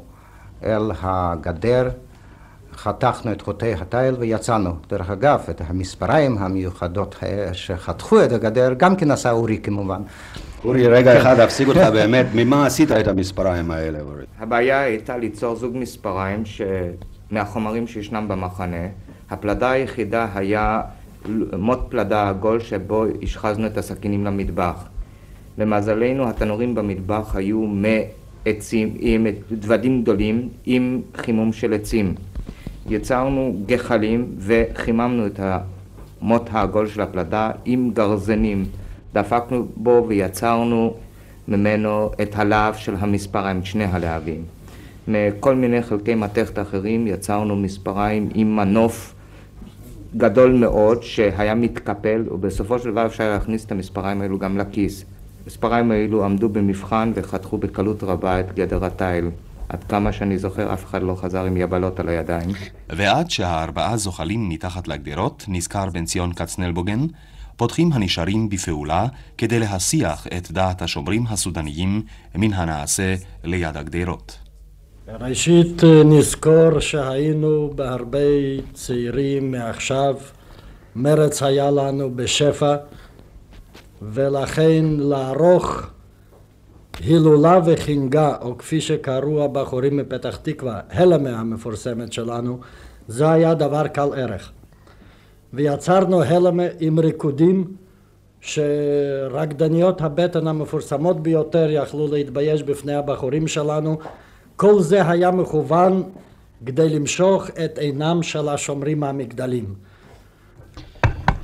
אל 0.63 0.91
הגדר, 1.01 1.89
חתכנו 2.83 3.31
את 3.31 3.41
חוטי 3.41 3.73
התיל 3.73 4.15
ויצאנו. 4.19 4.71
דרך 4.89 5.09
אגב, 5.09 5.39
את 5.49 5.61
המספריים 5.67 6.37
המיוחדות 6.37 7.15
שחתכו 7.53 8.23
את 8.23 8.31
הגדר, 8.31 8.73
גם 8.77 8.95
כן 8.95 9.11
עשה 9.11 9.31
אורי 9.31 9.57
כמובן. 9.57 10.01
אורי, 10.65 10.87
רגע 10.87 11.21
אחד, 11.21 11.39
אפסיק 11.39 11.67
אותך 11.67 11.79
באמת, 11.93 12.25
ממה 12.35 12.65
עשית 12.65 12.91
את 12.91 13.07
המספריים 13.07 13.71
האלה, 13.71 13.99
אורי? 14.01 14.23
הבעיה 14.39 14.81
הייתה 14.81 15.17
ליצור 15.17 15.55
זוג 15.55 15.77
מספריים 15.77 16.43
מהחומרים 17.31 17.87
שישנם 17.87 18.25
במחנה. 18.27 18.87
הפלדה 19.29 19.71
היחידה 19.71 20.27
היה 20.35 20.81
מוט 21.57 21.79
פלדה 21.89 22.29
עגול 22.29 22.59
שבו 22.59 23.05
השחזנו 23.23 23.67
את 23.67 23.77
הסכינים 23.77 24.25
למטבח. 24.25 24.83
למזלנו 25.57 26.29
התנורים 26.29 26.75
במטבח 26.75 27.35
היו 27.35 27.61
מעצים, 27.61 28.95
עם 28.99 29.27
דוודים 29.51 30.01
גדולים 30.01 30.49
עם 30.65 31.01
חימום 31.15 31.53
של 31.53 31.73
עצים. 31.73 32.15
יצרנו 32.91 33.55
גחלים 33.65 34.35
וחיממנו 34.37 35.25
את 35.25 35.39
המוט 35.39 36.49
העגול 36.51 36.87
של 36.87 37.01
הפלדה 37.01 37.51
עם 37.65 37.91
גרזנים. 37.93 38.65
דפקנו 39.13 39.67
בו 39.75 40.05
ויצרנו 40.07 40.93
ממנו 41.47 42.11
את 42.21 42.35
הלהב 42.35 42.75
של 42.75 42.95
המספריים, 42.99 43.65
שני 43.65 43.83
הלהבים. 43.83 44.43
מכל 45.07 45.55
מיני 45.55 45.81
חלקי 45.81 46.15
מתכת 46.15 46.59
אחרים 46.59 47.07
יצרנו 47.07 47.55
מספריים 47.55 48.29
עם 48.33 48.55
מנוף 48.55 49.15
גדול 50.17 50.51
מאוד 50.51 51.03
שהיה 51.03 51.55
מתקפל 51.55 52.23
ובסופו 52.31 52.79
של 52.79 52.91
דבר 52.91 53.05
אפשר 53.05 53.29
להכניס 53.29 53.65
את 53.65 53.71
המספריים 53.71 54.21
האלו 54.21 54.39
גם 54.39 54.57
לכיס. 54.57 55.05
המספריים 55.43 55.91
האלו 55.91 56.25
עמדו 56.25 56.49
במבחן 56.49 57.11
וחתכו 57.15 57.57
בקלות 57.57 58.03
רבה 58.03 58.39
את 58.39 58.55
גדר 58.55 58.85
התיל. 58.85 59.29
עד 59.69 59.83
כמה 59.83 60.11
שאני 60.11 60.37
זוכר 60.37 60.73
אף 60.73 60.85
אחד 60.85 61.03
לא 61.03 61.15
חזר 61.15 61.43
עם 61.43 61.57
יבלות 61.57 61.99
על 61.99 62.09
הידיים. 62.09 62.49
ועד 62.89 63.29
שהארבעה 63.29 63.97
זוחלים 63.97 64.49
מתחת 64.49 64.87
לגדרות, 64.87 65.45
נזכר 65.47 65.89
בן 65.89 66.05
ציון 66.05 66.33
כצנלבוגן, 66.33 67.07
פותחים 67.55 67.93
הנשארים 67.93 68.49
בפעולה 68.49 69.05
כדי 69.37 69.59
להסיח 69.59 70.27
את 70.27 70.51
דעת 70.51 70.81
השומרים 70.81 71.23
הסודניים 71.27 72.01
מן 72.35 72.53
הנעשה 72.53 73.15
ליד 73.43 73.77
הגדרות. 73.77 74.37
ראשית 75.07 75.83
אה, 75.83 76.03
נזכור 76.05 76.79
שהיינו 76.79 77.71
בהרבה 77.75 78.19
צעירים 78.73 79.51
מעכשיו, 79.51 80.15
מרץ 80.95 81.43
היה 81.43 81.71
לנו 81.71 82.15
בשפע, 82.15 82.75
ולכן 84.01 84.85
לערוך 84.85 85.89
הילולה 86.97 87.59
וחינגה, 87.65 88.35
או 88.41 88.57
כפי 88.57 88.81
שקראו 88.81 89.43
הבחורים 89.43 89.97
מפתח 89.97 90.35
תקווה, 90.35 90.79
הלמה 90.89 91.29
המפורסמת 91.29 92.13
שלנו, 92.13 92.59
זה 93.07 93.31
היה 93.31 93.53
דבר 93.53 93.87
קל 93.87 94.09
ערך. 94.15 94.51
ויצרנו 95.53 96.23
הלמה 96.23 96.63
עם 96.79 96.99
ריקודים 96.99 97.65
שרקדניות 98.41 100.01
הבטן 100.01 100.47
המפורסמות 100.47 101.23
ביותר 101.23 101.67
יכלו 101.71 102.07
להתבייש 102.07 102.63
בפני 102.63 102.95
הבחורים 102.95 103.47
שלנו 103.47 103.97
כל 104.55 104.81
זה 104.81 105.09
היה 105.09 105.31
מכוון 105.31 106.03
כדי 106.65 106.89
למשוך 106.89 107.49
את 107.65 107.77
עינם 107.77 108.23
של 108.23 108.49
השומרים 108.49 108.99
מהמגדלים. 108.99 109.75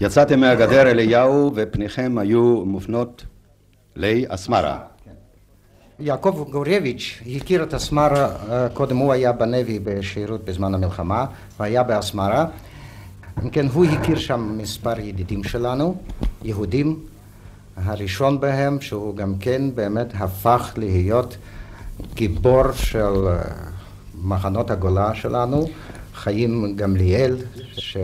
יצאתם 0.02 0.40
מהגדר 0.40 0.82
אליהו 0.92 1.52
ופניכם 1.56 2.18
היו 2.18 2.66
מופנות 2.66 3.26
לאסמרה. 3.96 4.95
יעקב 6.00 6.46
גורביץ' 6.52 7.22
הכיר 7.36 7.64
את 7.64 7.74
אסמרה, 7.74 8.30
קודם 8.74 8.98
הוא 8.98 9.14
היה 9.14 9.32
בנבי 9.32 9.80
בשירות 9.80 10.46
בזמן 10.46 10.76
המלחמה 10.76 11.26
והיה 11.60 11.84
באסמרה. 11.84 12.46
אם 13.44 13.50
כן, 13.50 13.66
הוא 13.74 13.86
הכיר 13.86 14.18
שם 14.18 14.58
מספר 14.58 15.00
ידידים 15.00 15.44
שלנו, 15.44 15.96
יהודים, 16.44 17.00
הראשון 17.76 18.40
בהם 18.40 18.82
שהוא 18.82 19.16
גם 19.16 19.34
כן 19.40 19.62
באמת 19.76 20.08
הפך 20.14 20.74
להיות 20.78 21.38
גיבור 22.14 22.72
של 22.72 23.28
אה, 23.28 23.42
מחנות 24.24 24.72
הגולה 24.72 25.16
שלנו, 25.16 25.68
חיים 26.14 26.76
גמליאל, 26.76 27.38
ש... 27.74 27.98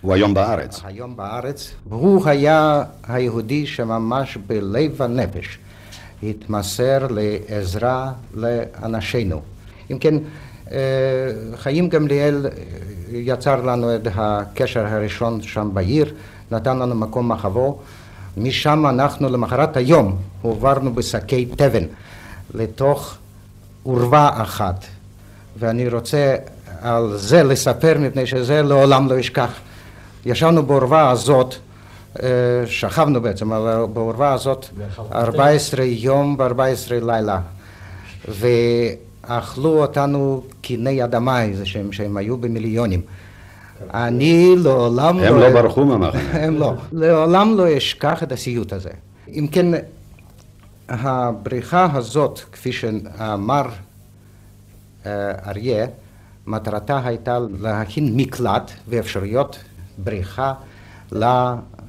הוא 0.00 0.14
היום 0.14 0.34
בארץ. 0.34 0.80
היום 0.84 1.16
בארץ. 1.16 1.72
והוא 1.88 2.28
היה 2.28 2.84
היהודי 3.08 3.66
שממש 3.66 4.36
בלב 4.46 5.02
הנפש 5.02 5.58
התמסר 6.22 7.06
לעזרה 7.10 8.12
לאנשינו. 8.34 9.40
אם 9.90 9.98
כן, 9.98 10.14
אה, 10.72 10.78
חיים 11.56 11.88
גמליאל 11.88 12.46
אה, 12.46 12.50
יצר 13.10 13.62
לנו 13.62 13.96
את 13.96 14.08
הקשר 14.14 14.86
הראשון 14.86 15.42
שם 15.42 15.70
בעיר, 15.72 16.14
נתן 16.50 16.78
לנו 16.78 16.94
מקום 16.94 17.32
מחבו. 17.32 17.78
משם 18.36 18.86
אנחנו 18.86 19.28
למחרת 19.28 19.76
היום 19.76 20.16
הועברנו 20.42 20.94
בשקי 20.94 21.46
תבן 21.46 21.84
לתוך 22.54 23.16
עורבה 23.82 24.30
אחת, 24.32 24.84
ואני 25.58 25.88
רוצה 25.88 26.36
על 26.80 27.16
זה 27.16 27.42
לספר 27.42 27.96
מפני 27.98 28.26
שזה 28.26 28.62
לעולם 28.62 29.08
לא 29.10 29.20
אשכח. 29.20 29.50
ישבנו 30.26 30.62
בעורבה 30.62 31.10
הזאת, 31.10 31.54
שכבנו 32.66 33.20
בעצם 33.20 33.48
בעורבה 33.92 34.32
הזאת 34.32 34.66
14 35.12 35.84
יום 35.84 36.36
ו-14 36.38 37.04
לילה, 37.04 37.40
ואכלו 38.28 39.82
אותנו 39.82 40.42
קיני 40.60 41.04
אדמה 41.04 41.42
איזה 41.42 41.66
שהם, 41.66 41.92
שהם 41.92 42.16
היו 42.16 42.36
במיליונים. 42.36 43.00
אני 43.94 44.54
לעולם 44.56 45.18
הם 45.18 45.38
לא 45.38 45.50
ברחו 45.50 45.84
מהמחנה. 45.84 46.20
הם 46.44 46.58
לא. 46.58 46.74
לעולם 46.92 47.56
לא 47.56 47.76
אשכח 47.76 48.22
את 48.22 48.32
הסיוט 48.32 48.72
הזה. 48.72 48.90
אם 49.28 49.46
כן, 49.52 49.66
הבריחה 50.88 51.88
הזאת, 51.94 52.40
כפי 52.52 52.72
שאמר 52.72 53.62
אה, 55.06 55.32
אריה, 55.46 55.86
מטרתה 56.46 57.00
הייתה 57.04 57.38
להכין 57.60 58.16
מקלט 58.16 58.70
ואפשרויות 58.88 59.58
בריחה 59.98 60.54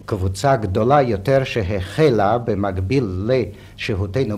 לקבוצה 0.07 0.55
גדולה 0.55 1.01
יותר 1.01 1.43
שהחלה 1.43 2.37
במקביל 2.37 3.27
לשהותנו 3.27 4.37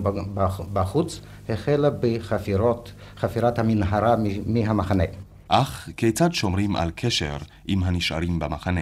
בחוץ, 0.74 1.22
החלה 1.50 1.90
בחפירות, 2.00 2.92
חפירת 3.18 3.60
המנהרה 3.60 4.16
מהמחנה. 4.46 5.04
אך 5.48 5.90
כיצד 5.98 6.34
שומרים 6.34 6.76
על 6.76 6.92
קשר 6.96 7.38
עם 7.68 7.84
הנשארים 7.84 8.40
במחנה? 8.40 8.82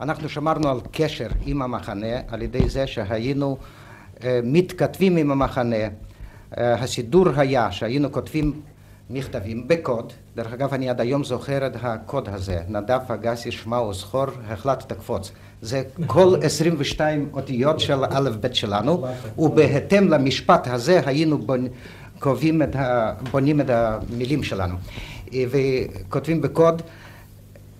אנחנו 0.00 0.28
שמרנו 0.28 0.68
על 0.68 0.80
קשר 0.92 1.28
עם 1.44 1.62
המחנה 1.62 2.16
על 2.28 2.42
ידי 2.42 2.68
זה 2.68 2.86
שהיינו 2.86 3.58
אה, 4.24 4.40
מתכתבים 4.44 5.16
עם 5.16 5.30
המחנה. 5.30 5.76
אה, 6.58 6.74
הסידור 6.74 7.28
היה 7.36 7.72
שהיינו 7.72 8.12
כותבים 8.12 8.60
מכתבים 9.10 9.68
בקוד, 9.68 10.12
דרך 10.36 10.52
אגב 10.52 10.74
אני 10.74 10.90
עד 10.90 11.00
היום 11.00 11.24
זוכר 11.24 11.66
את 11.66 11.76
הקוד 11.82 12.28
הזה, 12.28 12.60
נדב 12.68 13.00
אגסי 13.08 13.50
שמע 13.50 13.80
וזכור, 13.80 14.26
החלט 14.48 14.92
תקפוץ. 14.92 15.32
זה 15.62 15.82
כל 16.06 16.34
22 16.42 17.28
אותיות 17.32 17.80
של 17.80 18.04
א' 18.10 18.30
ב' 18.40 18.52
שלנו, 18.52 19.06
ובהתאם 19.38 20.08
למשפט 20.08 20.68
הזה 20.68 21.00
היינו 21.06 21.46
קובעים 22.18 22.62
את 22.62 22.76
ה... 22.76 23.12
בונים 23.30 23.60
את 23.60 23.70
המילים 23.70 24.42
שלנו. 24.42 24.74
וכותבים 25.32 26.40
בקוד, 26.40 26.82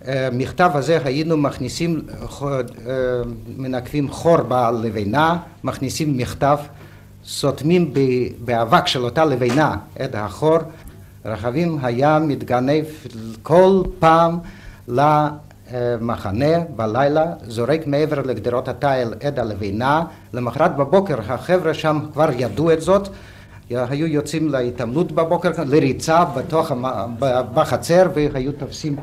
אה, 0.08 0.28
מכתב 0.32 0.70
הזה 0.74 0.98
היינו 1.04 1.36
מכניסים, 1.36 2.02
אה, 2.42 2.60
מנקבים 3.56 4.10
חור 4.10 4.36
בלבנה, 4.42 5.38
מכניסים 5.64 6.16
מכתב, 6.16 6.58
סותמים 7.26 7.94
באבק 8.44 8.86
של 8.86 9.04
אותה 9.04 9.24
לבנה 9.24 9.76
את 10.04 10.14
החור, 10.14 10.58
רכבים 11.24 11.78
היה 11.82 12.18
מתגנב 12.18 12.84
כל 13.42 13.82
פעם 13.98 14.38
למחנה 14.88 16.60
בלילה, 16.76 17.24
זורק 17.46 17.86
מעבר 17.86 18.22
לגדרות 18.22 18.68
התיל 18.68 19.14
את 19.28 19.38
הלבנה, 19.38 20.04
למחרת 20.32 20.76
בבוקר 20.76 21.20
החבר'ה 21.20 21.74
שם 21.74 22.00
כבר 22.12 22.28
ידעו 22.36 22.72
את 22.72 22.80
זאת. 22.80 23.08
היו 23.70 24.06
יוצאים 24.06 24.48
להתעמלות 24.48 25.12
בבוקר, 25.12 25.50
לריצה 25.66 26.24
בתוך, 26.24 26.72
בחצר 27.54 28.10
והיו 28.14 28.52
תופסים, 28.52 28.96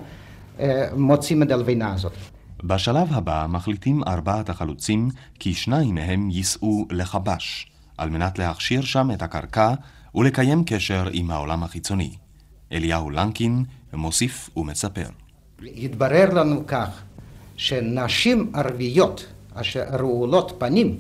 אה, 0.60 0.88
מוצאים 0.96 1.44
את 1.44 1.52
הלבינה 1.52 1.94
הזאת. 1.94 2.14
בשלב 2.64 3.08
הבא 3.12 3.46
מחליטים 3.50 4.04
ארבעת 4.08 4.50
החלוצים 4.50 5.10
כי 5.40 5.54
שניים 5.54 5.96
מהם 5.96 6.30
ייסעו 6.32 6.88
לחבש, 6.92 7.68
על 7.98 8.10
מנת 8.10 8.40
להכשיר 8.40 8.82
שם 8.82 9.12
את 9.12 9.22
הקרקע 9.22 9.74
ולקיים 10.16 10.64
קשר 10.66 11.08
עם 11.12 11.32
העולם 11.32 11.64
החיצוני. 11.64 12.12
אליהו 12.72 13.10
לנקין 13.10 13.64
מוסיף 13.94 14.50
ומספר. 14.58 15.08
התברר 15.78 16.34
לנו 16.34 16.64
כך 16.68 17.02
שנשים 17.58 18.52
ערביות 18.54 19.26
אשר 19.54 19.84
רעולות 19.92 20.54
פנים 20.58 20.96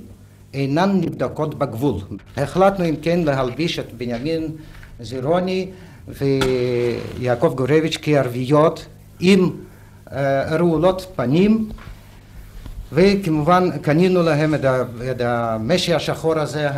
אינן 0.53 0.91
נבדקות 1.01 1.55
בגבול. 1.55 2.01
החלטנו 2.37 2.85
אם 2.85 2.95
כן 3.01 3.19
להלביש 3.19 3.79
את 3.79 3.93
בנימין 3.93 4.47
זירוני 4.99 5.67
ויעקב 6.07 7.53
גורביץ' 7.57 7.97
כערביות 8.01 8.85
עם 9.19 9.49
אה, 10.11 10.55
רעולות 10.55 11.07
פנים 11.15 11.69
וכמובן 12.93 13.69
קנינו 13.81 14.23
להם 14.23 14.55
את, 14.55 14.65
את 15.11 15.21
המשי 15.21 15.93
השחור 15.93 16.39
הזה 16.39 16.69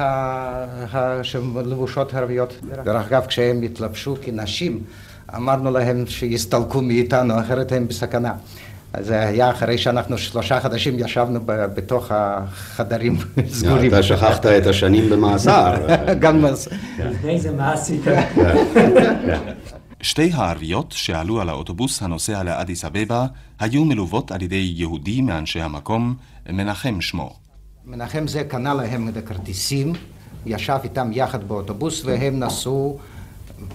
שלבושות 1.24 2.14
ערביות. 2.14 2.54
דרך 2.84 3.08
אגב 3.08 3.26
כשהם 3.26 3.62
התלבשו 3.62 4.16
כנשים 4.22 4.80
אמרנו 5.36 5.72
להם 5.72 6.04
שיסתלקו 6.08 6.82
מאיתנו 6.82 7.40
אחרת 7.40 7.72
הם 7.72 7.88
בסכנה. 7.88 8.34
זה 9.00 9.28
היה 9.28 9.50
אחרי 9.52 9.78
שאנחנו 9.78 10.18
שלושה 10.18 10.60
חודשים 10.60 11.00
ישבנו 11.00 11.40
בתוך 11.46 12.12
החדרים 12.12 13.18
סגורים. 13.50 13.88
אתה 13.88 14.04
שכחת 14.04 14.46
את 14.46 14.68
השנים 14.68 15.10
במאסר. 15.10 15.74
גם 16.20 16.42
מאסר. 16.42 16.72
לפני 17.00 17.40
זה 17.40 17.52
מה 17.52 17.74
עשית? 17.74 18.02
שתי 20.04 20.32
הערביות 20.34 20.92
שעלו 20.92 21.42
על 21.42 21.50
האוטובוס 21.50 22.02
הנוסע 22.02 22.44
לאדיס 22.44 22.86
אבבה 22.86 23.26
היו 23.60 23.86
מלוות 23.86 24.32
על 24.32 24.42
ידי 24.42 24.74
יהודי 24.76 25.22
מאנשי 25.22 25.62
המקום, 25.62 26.16
מנחם 26.50 27.02
שמו. 27.02 27.34
מנחם 27.86 28.28
זה 28.28 28.44
קנה 28.44 28.74
להם 28.74 29.10
את 29.10 29.18
הכרטיסים, 29.18 29.94
ישב 30.46 30.78
איתם 30.84 31.10
יחד 31.14 31.48
באוטובוס 31.48 32.06
והם 32.06 32.40
נסעו 32.40 33.00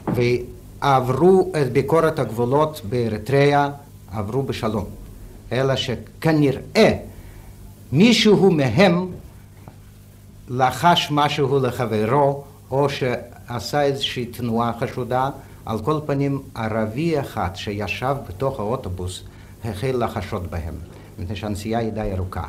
ועברו 0.07 1.53
את 1.63 1.73
ביקורת 1.73 2.19
הגבולות 2.19 2.81
באריתריאה, 2.89 3.69
עברו 4.13 4.43
בשלום. 4.43 4.85
אלא 5.53 5.77
שכנראה 5.77 6.93
מישהו 7.93 8.51
מהם 8.51 9.09
לחש 10.49 11.09
משהו 11.11 11.59
לחברו, 11.61 12.45
או 12.71 12.89
שעשה 12.89 13.83
איזושהי 13.83 14.27
תנועה 14.27 14.73
חשודה. 14.81 15.31
על 15.69 15.79
כל 15.79 16.01
פנים, 16.07 16.43
ערבי 16.55 17.21
אחד 17.21 17.49
שישב 17.55 18.17
בתוך 18.29 18.61
האוטובוס 18.61 19.23
החל 19.65 20.05
לחשוד 20.05 20.51
בהם, 20.51 20.75
מפני 21.19 21.37
שהנסיעה 21.37 21.81
היא 21.81 21.91
די 21.91 22.13
ארוכה. 22.15 22.45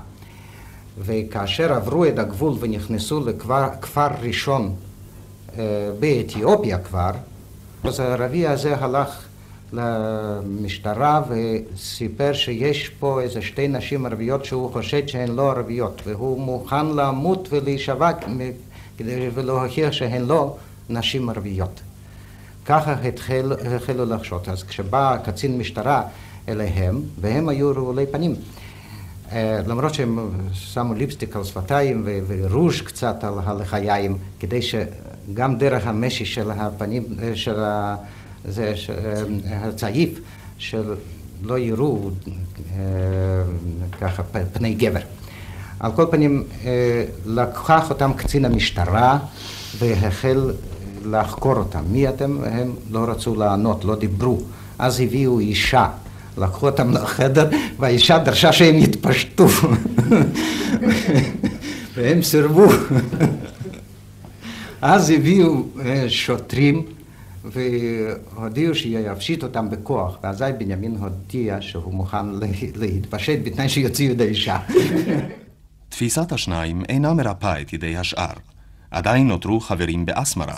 וכאשר 0.97 1.73
עברו 1.73 2.05
את 2.05 2.19
הגבול 2.19 2.53
ונכנסו 2.59 3.25
לכפר 3.25 4.07
ראשון 4.21 4.75
אה, 5.57 5.63
באתיופיה 5.99 6.77
כבר, 6.77 7.11
אז 7.83 7.99
הערבי 7.99 8.47
הזה 8.47 8.77
הלך 8.77 9.25
למשטרה 9.73 11.21
וסיפר 11.29 12.33
שיש 12.33 12.89
פה 12.89 13.21
איזה 13.21 13.41
שתי 13.41 13.67
נשים 13.67 14.05
ערביות 14.05 14.45
שהוא 14.45 14.71
חושד 14.71 15.07
שהן 15.07 15.35
לא 15.35 15.51
ערביות 15.51 16.01
והוא 16.05 16.41
מוכן 16.41 16.85
למות 16.85 17.47
ולהישבע 17.51 18.11
כדי 18.97 19.29
להוכיח 19.37 19.91
שהן 19.91 20.25
לא 20.25 20.55
נשים 20.89 21.29
ערביות. 21.29 21.81
ככה 22.69 22.93
התחל, 22.93 23.53
החלו 23.75 24.05
לחשוד. 24.05 24.41
אז 24.47 24.63
כשבא 24.63 25.17
קצין 25.23 25.57
משטרה 25.57 26.03
אליהם, 26.49 27.01
והם 27.21 27.49
היו 27.49 27.71
רעולי 27.71 28.05
פנים, 28.11 28.35
אה, 29.31 29.59
למרות 29.67 29.93
שהם 29.93 30.29
שמו 30.53 30.93
ליפסטיק 30.93 31.35
על 31.35 31.43
שפתיים 31.43 32.07
ורוז' 32.27 32.81
קצת 32.81 33.23
על 33.23 33.33
הלחיים, 33.45 34.17
כדי 34.39 34.59
שגם 34.61 35.57
דרך 35.57 35.87
המשי 35.87 36.25
של 36.25 36.51
הפנים, 36.51 37.03
אה, 37.21 37.35
של 37.35 37.59
ה... 37.59 37.95
זה 38.45 38.73
הצעיף 39.49 40.19
שלא 40.57 41.57
יראו 41.57 42.09
אה, 42.09 42.83
ככה 44.01 44.23
פני 44.53 44.73
גבר. 44.73 45.01
על 45.79 45.91
כל 45.91 46.05
פנים 46.11 46.43
אה, 46.65 47.05
לקח 47.25 47.89
אותם 47.89 48.13
קצין 48.13 48.45
המשטרה 48.45 49.19
והחל 49.77 50.51
לחקור 51.05 51.55
אותם. 51.55 51.83
מי 51.91 52.09
אתם? 52.09 52.37
הם 52.43 52.73
לא 52.91 52.99
רצו 52.99 53.35
לענות, 53.35 53.85
לא 53.85 53.95
דיברו. 53.95 54.39
אז 54.79 54.99
הביאו 54.99 55.39
אישה, 55.39 55.87
לקחו 56.37 56.65
אותם 56.65 56.91
לחדר 56.91 57.49
והאישה 57.79 58.17
דרשה 58.17 58.51
שהם 58.53 58.75
יתפשטו 58.75 59.47
והם 61.95 62.21
סירבו. 62.21 62.65
אז 64.81 65.09
הביאו 65.09 65.63
אה, 65.85 66.05
שוטרים 66.09 66.85
והודיעו 67.45 68.75
שיפשיט 68.75 69.43
אותם 69.43 69.69
בכוח, 69.69 70.17
ואזי 70.23 70.43
בנימין 70.57 70.95
הודיע 70.95 71.57
שהוא 71.61 71.93
מוכן 71.93 72.25
להתפשט 72.75 73.39
בתנאי 73.43 73.69
שיוציאו 73.69 74.13
את 74.13 74.21
האישה. 74.21 74.59
תפיסת 75.89 76.31
השניים 76.31 76.83
אינה 76.89 77.13
מרפאה 77.13 77.61
את 77.61 77.73
ידי 77.73 77.97
השאר. 77.97 78.33
עדיין 78.91 79.27
נותרו 79.27 79.59
חברים 79.59 80.05
באסמרה. 80.05 80.55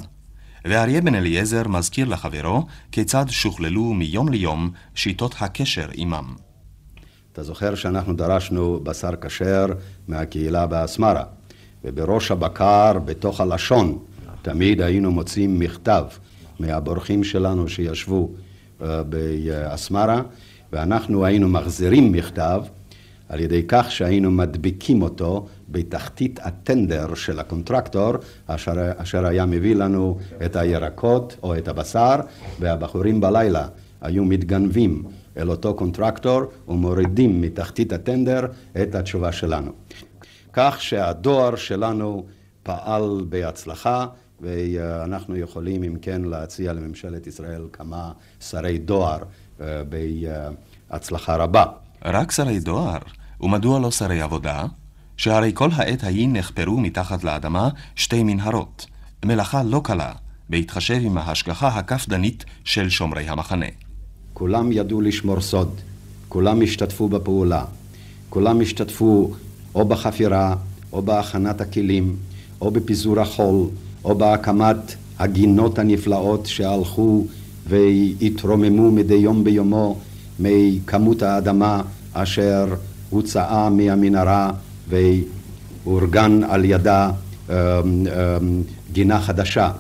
ואריה 0.66 1.02
בן 1.02 1.16
אליעזר 1.16 1.68
מזכיר 1.68 2.08
לחברו 2.08 2.66
כיצד 2.92 3.26
שוכללו 3.30 3.94
מיום 3.94 4.30
ליום 4.30 4.70
שיטות 4.96 5.36
הקשר 5.40 5.88
עמם. 5.94 6.36
אתה 7.34 7.44
זוכר 7.44 7.76
שאנחנו 7.76 8.14
דרשנו 8.14 8.80
בשר 8.84 9.16
כשר 9.22 9.66
מהקהילה 10.08 10.68
באסמרה, 10.68 11.24
ובראש 11.84 12.32
הבקר, 12.32 13.00
בתוך 13.06 13.42
הלשון, 13.42 14.00
תמיד 14.42 14.82
היינו 14.82 15.12
מוצאים 15.12 15.60
מכתב 15.60 16.04
מהבורחים 16.60 17.24
שלנו 17.24 17.70
שישבו 17.70 18.32
אה, 18.82 19.04
באסמרה, 19.04 20.22
ואנחנו 20.72 21.26
היינו 21.26 21.50
מחזירים 21.50 22.12
מכתב 22.12 22.62
על 23.30 23.40
ידי 23.40 23.64
כך 23.68 23.92
שהיינו 23.92 24.32
מדביקים 24.32 25.02
אותו 25.02 25.48
בתחתית 25.72 26.40
הטנדר 26.44 27.14
של 27.14 27.40
ה 27.40 27.46
contractor, 27.46 28.14
אשר, 28.48 28.92
אשר 28.98 29.26
היה 29.26 29.46
מביא 29.46 29.76
לנו 29.76 30.18
את 30.46 30.56
הירקות 30.56 31.38
או 31.44 31.58
את 31.58 31.68
הבשר, 31.68 32.16
והבחורים 32.60 33.22
בלילה 33.22 33.68
היו 34.02 34.26
מתגנבים 34.26 35.04
אל 35.38 35.50
אותו 35.50 35.74
contractor 35.74 36.42
ומורידים 36.68 37.42
מתחתית 37.42 37.94
הטנדר 37.94 38.46
את 38.82 38.96
התשובה 38.96 39.32
שלנו. 39.32 39.72
כך 40.54 40.82
שהדואר 40.82 41.56
שלנו 41.56 42.26
פעל 42.64 43.26
בהצלחה, 43.30 44.06
ואנחנו 44.42 45.36
יכולים 45.36 45.84
אם 45.84 45.96
כן 46.02 46.22
להציע 46.22 46.74
לממשלת 46.74 47.28
ישראל 47.28 47.62
כמה 47.74 48.12
שרי 48.40 48.78
דואר 48.78 49.18
אה, 49.62 49.82
בהצלחה 50.90 51.36
רבה. 51.36 51.66
רק 52.06 52.32
שרי 52.32 52.60
דואר? 52.60 52.98
ומדוע 53.42 53.80
לא 53.80 53.92
שרי 53.92 54.22
עבודה? 54.22 54.66
שהרי 55.18 55.52
כל 55.54 55.70
העת 55.74 56.04
ההיא 56.04 56.28
נחפרו 56.32 56.78
מתחת 56.78 57.24
לאדמה 57.24 57.70
שתי 57.96 58.24
מנהרות, 58.24 58.86
מלאכה 59.26 59.64
לא 59.64 59.82
קלה, 59.84 60.12
בהתחשב 60.50 61.00
עם 61.02 61.18
ההשגחה 61.18 61.68
הקפדנית 61.68 62.46
של 62.64 62.90
שומרי 62.90 63.30
המחנה. 63.30 63.66
כולם 64.34 64.72
ידעו 64.72 65.02
לשמור 65.02 65.42
סוד, 65.42 65.82
כולם 66.30 66.62
השתתפו 66.62 67.10
בפעולה, 67.10 67.66
כולם 68.30 68.62
השתתפו 68.62 69.32
או 69.76 69.86
בחפירה, 69.86 70.56
או 70.94 71.02
בהכנת 71.02 71.62
הכלים, 71.62 72.16
או 72.62 72.72
בפיזור 72.72 73.20
החול, 73.20 73.68
או 74.04 74.16
בהקמת 74.16 74.96
הגינות 75.20 75.80
הנפלאות 75.80 76.46
שהלכו 76.46 77.26
והתרוממו 77.68 78.92
מדי 78.92 79.14
יום 79.14 79.44
ביומו 79.44 79.98
מכמות 80.40 81.22
האדמה 81.22 81.82
אשר 82.14 82.76
הוצאה 83.10 83.70
מהמנהרה 83.70 84.52
ואורגן 84.90 86.42
על 86.44 86.66
ידה 86.66 87.12
אמ, 87.50 87.56
אמ, 87.56 88.62
גינה 88.92 89.22
חדשה. 89.22 89.72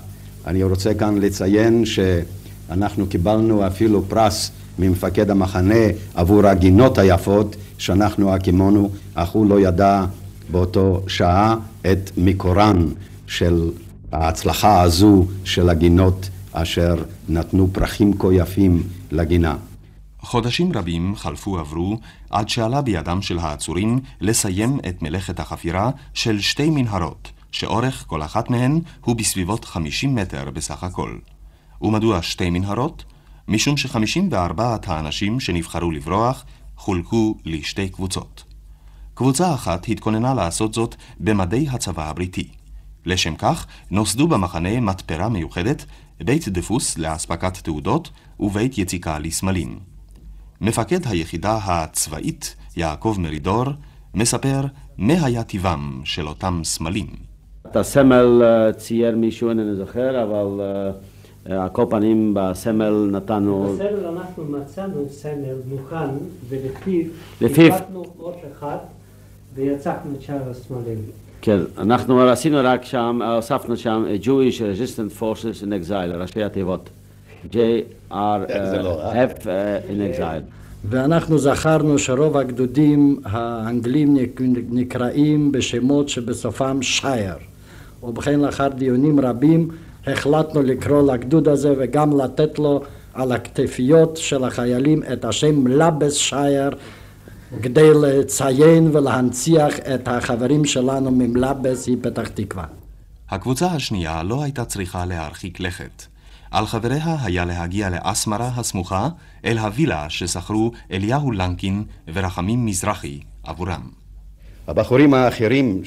אני 0.47 0.63
רוצה 0.63 0.93
כאן 0.93 1.17
לציין 1.17 1.83
שאנחנו 1.85 3.07
קיבלנו 3.07 3.67
אפילו 3.67 4.03
פרס 4.09 4.51
ממפקד 4.79 5.29
המחנה 5.29 5.85
עבור 6.13 6.47
הגינות 6.47 6.97
היפות 6.97 7.55
שאנחנו 7.77 8.33
הקימונו, 8.33 8.89
אך 9.15 9.29
הוא 9.29 9.49
לא 9.49 9.59
ידע 9.59 10.05
באותו 10.51 11.01
שעה 11.07 11.55
את 11.91 12.11
מקורן 12.17 12.87
של 13.27 13.69
ההצלחה 14.11 14.81
הזו 14.81 15.25
של 15.43 15.69
הגינות 15.69 16.29
אשר 16.51 16.95
נתנו 17.29 17.67
פרחים 17.71 18.17
כה 18.17 18.27
יפים 18.33 18.83
לגינה. 19.11 19.55
חודשים 20.21 20.71
רבים 20.73 21.15
חלפו 21.15 21.59
עברו 21.59 21.97
עד 22.29 22.49
שעלה 22.49 22.81
בידם 22.81 23.21
של 23.21 23.39
העצורים 23.39 23.99
לסיים 24.21 24.79
את 24.89 25.01
מלאכת 25.01 25.39
החפירה 25.39 25.91
של 26.13 26.41
שתי 26.41 26.69
מנהרות, 26.69 27.31
שאורך 27.51 28.03
כל 28.07 28.23
אחת 28.23 28.49
מהן 28.49 28.79
הוא 29.01 29.15
בסביבות 29.15 29.65
50 29.65 30.15
מטר 30.15 30.51
בסך 30.51 30.83
הכל. 30.83 31.17
ומדוע 31.81 32.21
שתי 32.21 32.49
מנהרות? 32.49 33.03
משום 33.47 33.77
ש-54 33.77 34.61
האנשים 34.87 35.39
שנבחרו 35.39 35.91
לברוח 35.91 36.45
חולקו 36.75 37.35
לשתי 37.45 37.89
קבוצות. 37.89 38.43
קבוצה 39.13 39.53
אחת 39.53 39.87
התכוננה 39.89 40.33
לעשות 40.33 40.73
זאת 40.73 40.95
במדי 41.19 41.67
הצבא 41.69 42.09
הבריטי. 42.09 42.47
לשם 43.05 43.35
כך 43.35 43.67
נוסדו 43.91 44.27
במחנה 44.27 44.79
מתפרה 44.79 45.29
מיוחדת, 45.29 45.85
בית 46.23 46.47
דפוס 46.47 46.97
לאספקת 46.97 47.57
תעודות 47.57 48.09
ובית 48.39 48.77
יציקה 48.77 49.19
לסמלים. 49.19 49.79
מפקד 50.61 50.99
היחידה 51.05 51.59
הצבאית, 51.65 52.55
יעקב 52.77 53.15
מרידור, 53.19 53.65
מספר 54.13 54.61
מה 54.97 55.13
היה 55.25 55.43
טיבם 55.43 56.01
של 56.03 56.27
אותם 56.27 56.61
סמלים. 56.63 57.07
את 57.67 57.75
הסמל 57.75 58.41
אה, 58.43 58.73
צייר 58.73 59.15
מישהו, 59.15 59.49
אינני 59.49 59.75
זוכר, 59.75 60.23
אבל 60.23 60.61
על 61.45 61.57
אה, 61.57 61.69
כל 61.69 61.85
פנים 61.89 62.33
בסמל 62.33 63.09
נתנו... 63.11 63.73
בסמל 63.73 64.05
אנחנו 64.05 64.45
מצאנו 64.45 65.05
סמל 65.09 65.55
מוכן, 65.69 66.09
ולפיו 66.49 67.05
לפיו... 67.41 67.73
עוד 68.17 68.35
אחד 68.57 68.77
ויצחנו 69.55 70.15
את 70.17 70.21
שאר 70.21 70.49
הסמלים. 70.49 70.99
כן, 71.41 71.59
אנחנו 71.77 72.21
עשינו 72.21 72.57
רק 72.63 72.85
שם, 72.85 73.21
הוספנו 73.35 73.77
שם 73.77 74.05
Jewish 74.23 74.59
Resistant 74.59 75.21
Forces 75.21 75.63
in 75.63 75.87
Exile, 75.87 76.15
ראשי 76.21 76.43
התיבות. 76.43 76.89
JRF 78.11 79.45
לא, 79.45 79.77
in 79.89 80.17
Exile. 80.17 80.61
ואנחנו 80.89 81.37
זכרנו 81.37 81.99
שרוב 81.99 82.37
הגדודים 82.37 83.21
האנגלים 83.25 84.17
נקראים 84.69 85.51
בשמות 85.51 86.09
שבסופם 86.09 86.81
שייר. 86.81 87.35
ובכן 88.03 88.39
לאחר 88.39 88.67
דיונים 88.67 89.19
רבים 89.19 89.69
החלטנו 90.07 90.61
לקרוא 90.61 91.13
לגדוד 91.13 91.47
הזה 91.47 91.73
וגם 91.79 92.21
לתת 92.21 92.59
לו 92.59 92.81
על 93.13 93.31
הכתפיות 93.31 94.17
של 94.17 94.43
החיילים 94.43 95.03
את 95.13 95.25
השם 95.25 95.67
לבס 95.67 96.13
שייר 96.13 96.69
כדי 97.61 97.89
לציין 98.01 98.89
ולהנציח 98.93 99.79
את 99.79 100.07
החברים 100.07 100.65
שלנו 100.65 101.11
ממלבס 101.11 101.87
היא 101.87 101.97
פתח 102.01 102.27
תקווה. 102.27 102.65
הקבוצה 103.29 103.67
השנייה 103.67 104.23
לא 104.23 104.43
הייתה 104.43 104.65
צריכה 104.65 105.05
להרחיק 105.05 105.59
לכת. 105.59 106.10
על 106.51 106.65
חבריה 106.65 107.15
היה 107.23 107.45
להגיע 107.45 107.89
לאסמרה 107.89 108.47
הסמוכה, 108.55 109.09
אל 109.45 109.57
הווילה 109.57 110.09
ששכרו 110.09 110.71
אליהו 110.91 111.31
לנקין 111.31 111.83
ורחמים 112.13 112.65
מזרחי 112.65 113.19
עבורם. 113.43 113.89
הבחורים 114.67 115.13
האחרים 115.13 115.81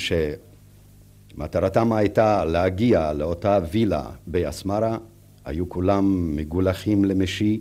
שמטרתם 1.37 1.93
הייתה 1.93 2.45
להגיע 2.45 3.13
לאותה 3.13 3.59
וילה 3.73 4.03
באסמרה, 4.27 4.97
היו 5.45 5.69
כולם 5.69 6.37
מגולחים 6.37 7.05
למשי, 7.05 7.61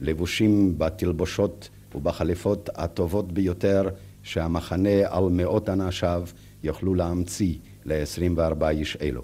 לבושים 0.00 0.78
בתלבושות 0.78 1.68
ובחליפות 1.94 2.70
הטובות 2.74 3.32
ביותר 3.32 3.88
שהמחנה 4.22 4.98
על 5.08 5.24
מאות 5.30 5.68
אנשיו 5.68 6.22
יוכלו 6.62 6.94
להמציא 6.94 7.54
ל-24 7.84 8.68
איש 8.68 8.96
אלו. 9.02 9.22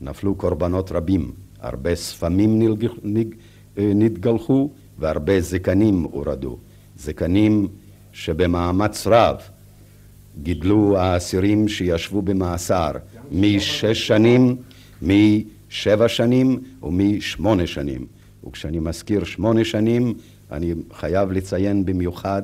נפלו 0.00 0.34
קורבנות 0.34 0.92
רבים, 0.92 1.32
הרבה 1.60 1.94
ספמים 1.94 2.76
נתגלחו 3.76 4.70
והרבה 4.98 5.40
זקנים 5.40 6.02
הורדו. 6.02 6.56
זקנים 6.96 7.68
שבמאמץ 8.12 9.06
רב 9.06 9.36
גידלו 10.42 10.98
האסירים 10.98 11.68
שישבו 11.68 12.22
במאסר 12.22 12.90
משש 13.32 14.06
שנים, 14.06 14.56
משבע 15.02 16.08
שנים 16.08 16.60
ומשמונה 16.82 17.66
שנים. 17.66 18.06
וכשאני 18.46 18.78
מזכיר 18.78 19.24
שמונה 19.24 19.64
שנים, 19.64 20.14
אני 20.52 20.74
חייב 20.92 21.32
לציין 21.32 21.84
במיוחד 21.84 22.42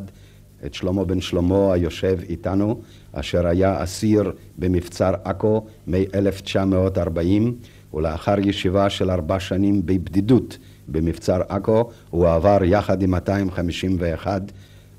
את 0.67 0.75
שלמה 0.75 1.05
בן 1.05 1.21
שלמה 1.21 1.73
היושב 1.73 2.19
איתנו, 2.29 2.81
אשר 3.13 3.47
היה 3.47 3.83
אסיר 3.83 4.33
במבצר 4.59 5.15
עכו 5.25 5.67
מ-1940, 5.87 7.53
ולאחר 7.95 8.35
ישיבה 8.39 8.91
של 8.91 9.11
ארבע 9.11 9.41
שנים 9.41 9.87
בבדידות 9.87 10.59
במבצר 10.89 11.41
עכו, 11.49 11.91
הוא 12.11 12.29
עבר 12.29 12.59
יחד 12.65 13.03
עם 13.03 13.11
251 13.11 14.43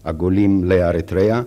עגולים 0.04 0.64
לאריתריאה. 0.64 1.42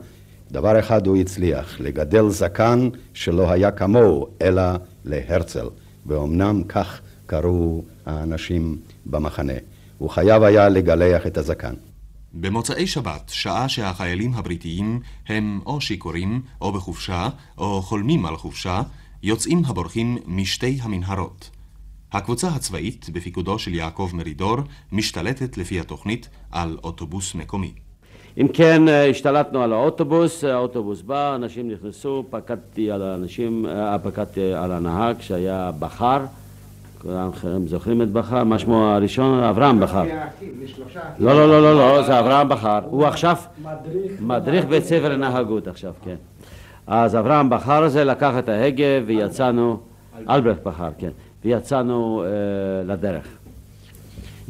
דבר 0.52 0.78
אחד 0.78 1.06
הוא 1.06 1.16
הצליח, 1.16 1.80
לגדל 1.80 2.28
זקן 2.28 2.88
שלא 3.14 3.50
היה 3.50 3.70
כמוהו, 3.70 4.26
אלא 4.42 4.62
להרצל, 5.04 5.66
ואומנם 6.06 6.62
כך 6.68 7.00
קראו 7.26 7.84
האנשים 8.06 8.76
במחנה. 9.06 9.52
הוא 9.98 10.10
חייב 10.10 10.42
היה 10.42 10.68
לגלח 10.68 11.26
את 11.26 11.38
הזקן. 11.38 11.74
במוצאי 12.34 12.86
שבת, 12.86 13.28
שעה 13.34 13.68
שהחיילים 13.68 14.34
הבריטיים 14.34 15.00
הם 15.28 15.60
או 15.66 15.80
שיכורים, 15.80 16.42
או 16.60 16.72
בחופשה, 16.72 17.28
או 17.58 17.82
חולמים 17.82 18.26
על 18.26 18.36
חופשה, 18.36 18.82
יוצאים 19.22 19.62
הבורחים 19.66 20.18
משתי 20.26 20.78
המנהרות. 20.82 21.50
הקבוצה 22.12 22.48
הצבאית, 22.48 23.10
בפיקודו 23.12 23.58
של 23.58 23.74
יעקב 23.74 24.10
מרידור, 24.14 24.56
משתלטת 24.92 25.56
לפי 25.58 25.80
התוכנית 25.80 26.28
על 26.50 26.76
אוטובוס 26.84 27.34
מקומי. 27.34 27.72
אם 28.40 28.48
כן, 28.52 28.88
אה, 28.88 29.10
השתלטנו 29.10 29.62
על 29.62 29.72
האוטובוס, 29.72 30.44
האוטובוס 30.44 31.02
בא, 31.02 31.34
אנשים 31.34 31.70
נכנסו, 31.70 32.24
פקדתי 32.30 32.90
על 32.90 33.02
האנשים, 33.02 33.66
אה, 33.66 33.98
פקדתי 33.98 34.52
על 34.52 34.72
הנהג 34.72 35.20
שהיה 35.20 35.70
בחר, 35.78 36.24
כולם 37.02 37.30
זוכרים 37.66 38.02
את 38.02 38.10
בכר? 38.10 38.44
מה 38.44 38.58
שמו 38.58 38.84
הראשון? 38.84 39.42
אברהם 39.42 39.80
בכר. 39.80 40.04
לא, 41.18 41.32
לא, 41.34 41.48
לא, 41.48 41.62
לא, 41.62 41.74
לא, 41.74 42.02
זה 42.02 42.20
אברהם 42.20 42.48
בכר. 42.48 42.80
הוא 42.84 43.06
עכשיו 43.06 43.36
מדריך 44.20 44.64
בית 44.64 44.84
ספר 44.84 45.08
לנהגות 45.08 45.68
עכשיו, 45.68 45.92
כן. 46.04 46.16
אז 46.88 47.16
אברהם 47.16 47.50
בכר 47.50 47.82
הזה 47.82 48.04
לקח 48.04 48.34
את 48.38 48.48
ההגה 48.48 48.84
ויצאנו, 49.06 49.80
אלברט 50.28 50.62
בכר, 50.66 50.90
כן, 50.98 51.10
ויצאנו 51.44 52.24
אה, 52.24 52.28
לדרך. 52.94 53.26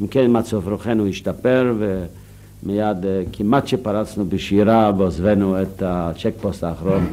אם 0.01 0.07
כן, 0.07 0.25
מצב 0.29 0.67
רוחנו 0.67 1.07
השתפר 1.07 1.73
ומיד 1.79 3.05
אה, 3.05 3.23
כמעט 3.33 3.67
שפרצנו 3.67 4.25
בשירה 4.25 4.91
ועוזבנו 4.97 5.61
את 5.61 5.81
הצ'ק 5.85 6.33
פוסט 6.41 6.63
האחרון 6.63 7.07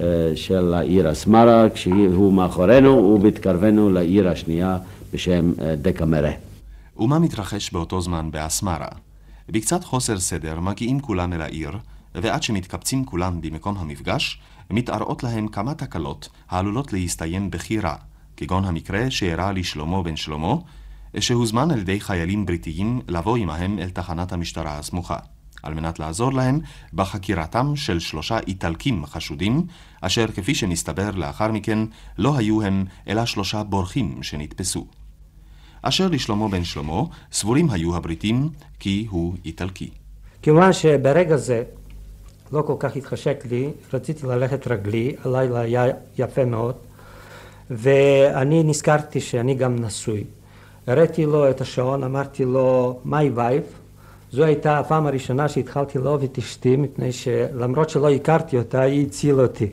אה, 0.00 0.32
של 0.34 0.74
העיר 0.74 1.12
אסמרה, 1.12 1.70
כשהוא 1.74 2.32
מאחורינו 2.32 2.90
ובהתקרבנו 2.90 3.90
לעיר 3.90 4.28
השנייה 4.28 4.78
בשם 5.12 5.52
אה, 5.60 5.76
דקה 5.76 6.04
מרה. 6.04 6.32
ומה 6.96 7.18
מתרחש 7.18 7.72
באותו 7.72 8.00
זמן 8.00 8.30
באסמרה? 8.30 8.88
בקצת 9.48 9.84
חוסר 9.84 10.18
סדר 10.18 10.60
מגיעים 10.60 11.00
כולם 11.00 11.32
אל 11.32 11.40
העיר, 11.40 11.70
ועד 12.14 12.42
שמתקבצים 12.42 13.04
כולם 13.04 13.40
במקום 13.40 13.76
המפגש, 13.78 14.40
מתערעות 14.70 15.22
להם 15.22 15.48
כמה 15.48 15.74
תקלות 15.74 16.28
העלולות 16.48 16.92
להסתיים 16.92 17.50
בכי 17.50 17.80
רע, 17.80 17.94
כגון 18.36 18.64
המקרה 18.64 19.10
שאירע 19.10 19.52
לשלמה 19.52 20.02
בן 20.02 20.16
שלמה, 20.16 20.54
שהוזמן 21.18 21.70
על 21.70 21.78
ידי 21.78 22.00
חיילים 22.00 22.46
בריטיים 22.46 23.00
לבוא 23.08 23.36
עמהם 23.36 23.78
אל 23.78 23.90
תחנת 23.90 24.32
המשטרה 24.32 24.78
הסמוכה. 24.78 25.18
על 25.62 25.74
מנת 25.74 25.98
לעזור 25.98 26.32
להם 26.32 26.60
בחקירתם 26.94 27.76
של 27.76 27.98
שלושה 27.98 28.38
איטלקים 28.46 29.06
חשודים, 29.06 29.66
אשר 30.00 30.26
כפי 30.26 30.54
שמסתבר 30.54 31.10
לאחר 31.10 31.52
מכן, 31.52 31.78
לא 32.18 32.36
היו 32.36 32.62
הם 32.62 32.84
אלא 33.08 33.26
שלושה 33.26 33.62
בורחים 33.62 34.22
שנתפסו. 34.22 34.86
אשר 35.82 36.08
לשלמה 36.08 36.48
בן 36.48 36.64
שלמה, 36.64 37.02
סבורים 37.32 37.70
היו 37.70 37.96
הבריטים 37.96 38.48
כי 38.80 39.06
הוא 39.10 39.34
איטלקי. 39.44 39.90
כיוון 40.42 40.72
שברגע 40.72 41.36
זה 41.36 41.62
לא 42.52 42.62
כל 42.62 42.74
כך 42.78 42.96
התחשק 42.96 43.44
לי, 43.50 43.70
רציתי 43.92 44.26
ללכת 44.26 44.68
רגלי, 44.68 45.16
הלילה 45.24 45.60
היה 45.60 45.86
יפה 46.18 46.44
מאוד, 46.44 46.74
ואני 47.70 48.62
נזכרתי 48.62 49.20
שאני 49.20 49.54
גם 49.54 49.76
נשוי. 49.76 50.24
הראיתי 50.86 51.26
לו 51.26 51.50
את 51.50 51.60
השעון, 51.60 52.04
אמרתי 52.04 52.44
לו, 52.44 52.98
my 53.06 53.38
wife, 53.38 53.84
זו 54.32 54.44
הייתה 54.44 54.78
הפעם 54.78 55.06
הראשונה 55.06 55.48
שהתחלתי 55.48 55.98
לאהוב 55.98 56.22
את 56.22 56.38
אשתי, 56.38 56.76
מפני 56.76 57.12
שלמרות 57.12 57.90
שלא 57.90 58.10
הכרתי 58.10 58.58
אותה, 58.58 58.80
היא 58.80 59.06
הצילה 59.06 59.42
אותי. 59.42 59.70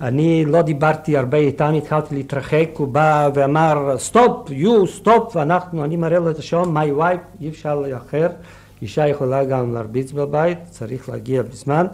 אני 0.00 0.44
לא 0.44 0.62
דיברתי 0.62 1.16
הרבה 1.16 1.38
איתם, 1.38 1.74
התחלתי 1.74 2.14
להתרחק, 2.14 2.68
הוא 2.76 2.88
בא 2.88 3.30
ואמר 3.34 3.94
stop, 3.98 4.50
you, 4.50 4.86
stop, 4.86 5.36
ואנחנו, 5.36 5.84
אני 5.84 5.96
מראה 5.96 6.18
לו 6.18 6.30
את 6.30 6.38
השעון, 6.38 6.76
my 6.76 7.00
wife, 7.00 7.40
אי 7.40 7.48
אפשר 7.48 7.80
לאחר, 7.80 8.28
אישה 8.82 9.08
יכולה 9.08 9.44
גם 9.44 9.74
להרביץ 9.74 10.12
בבית, 10.12 10.58
צריך 10.70 11.08
להגיע 11.08 11.42
בזמן, 11.42 11.86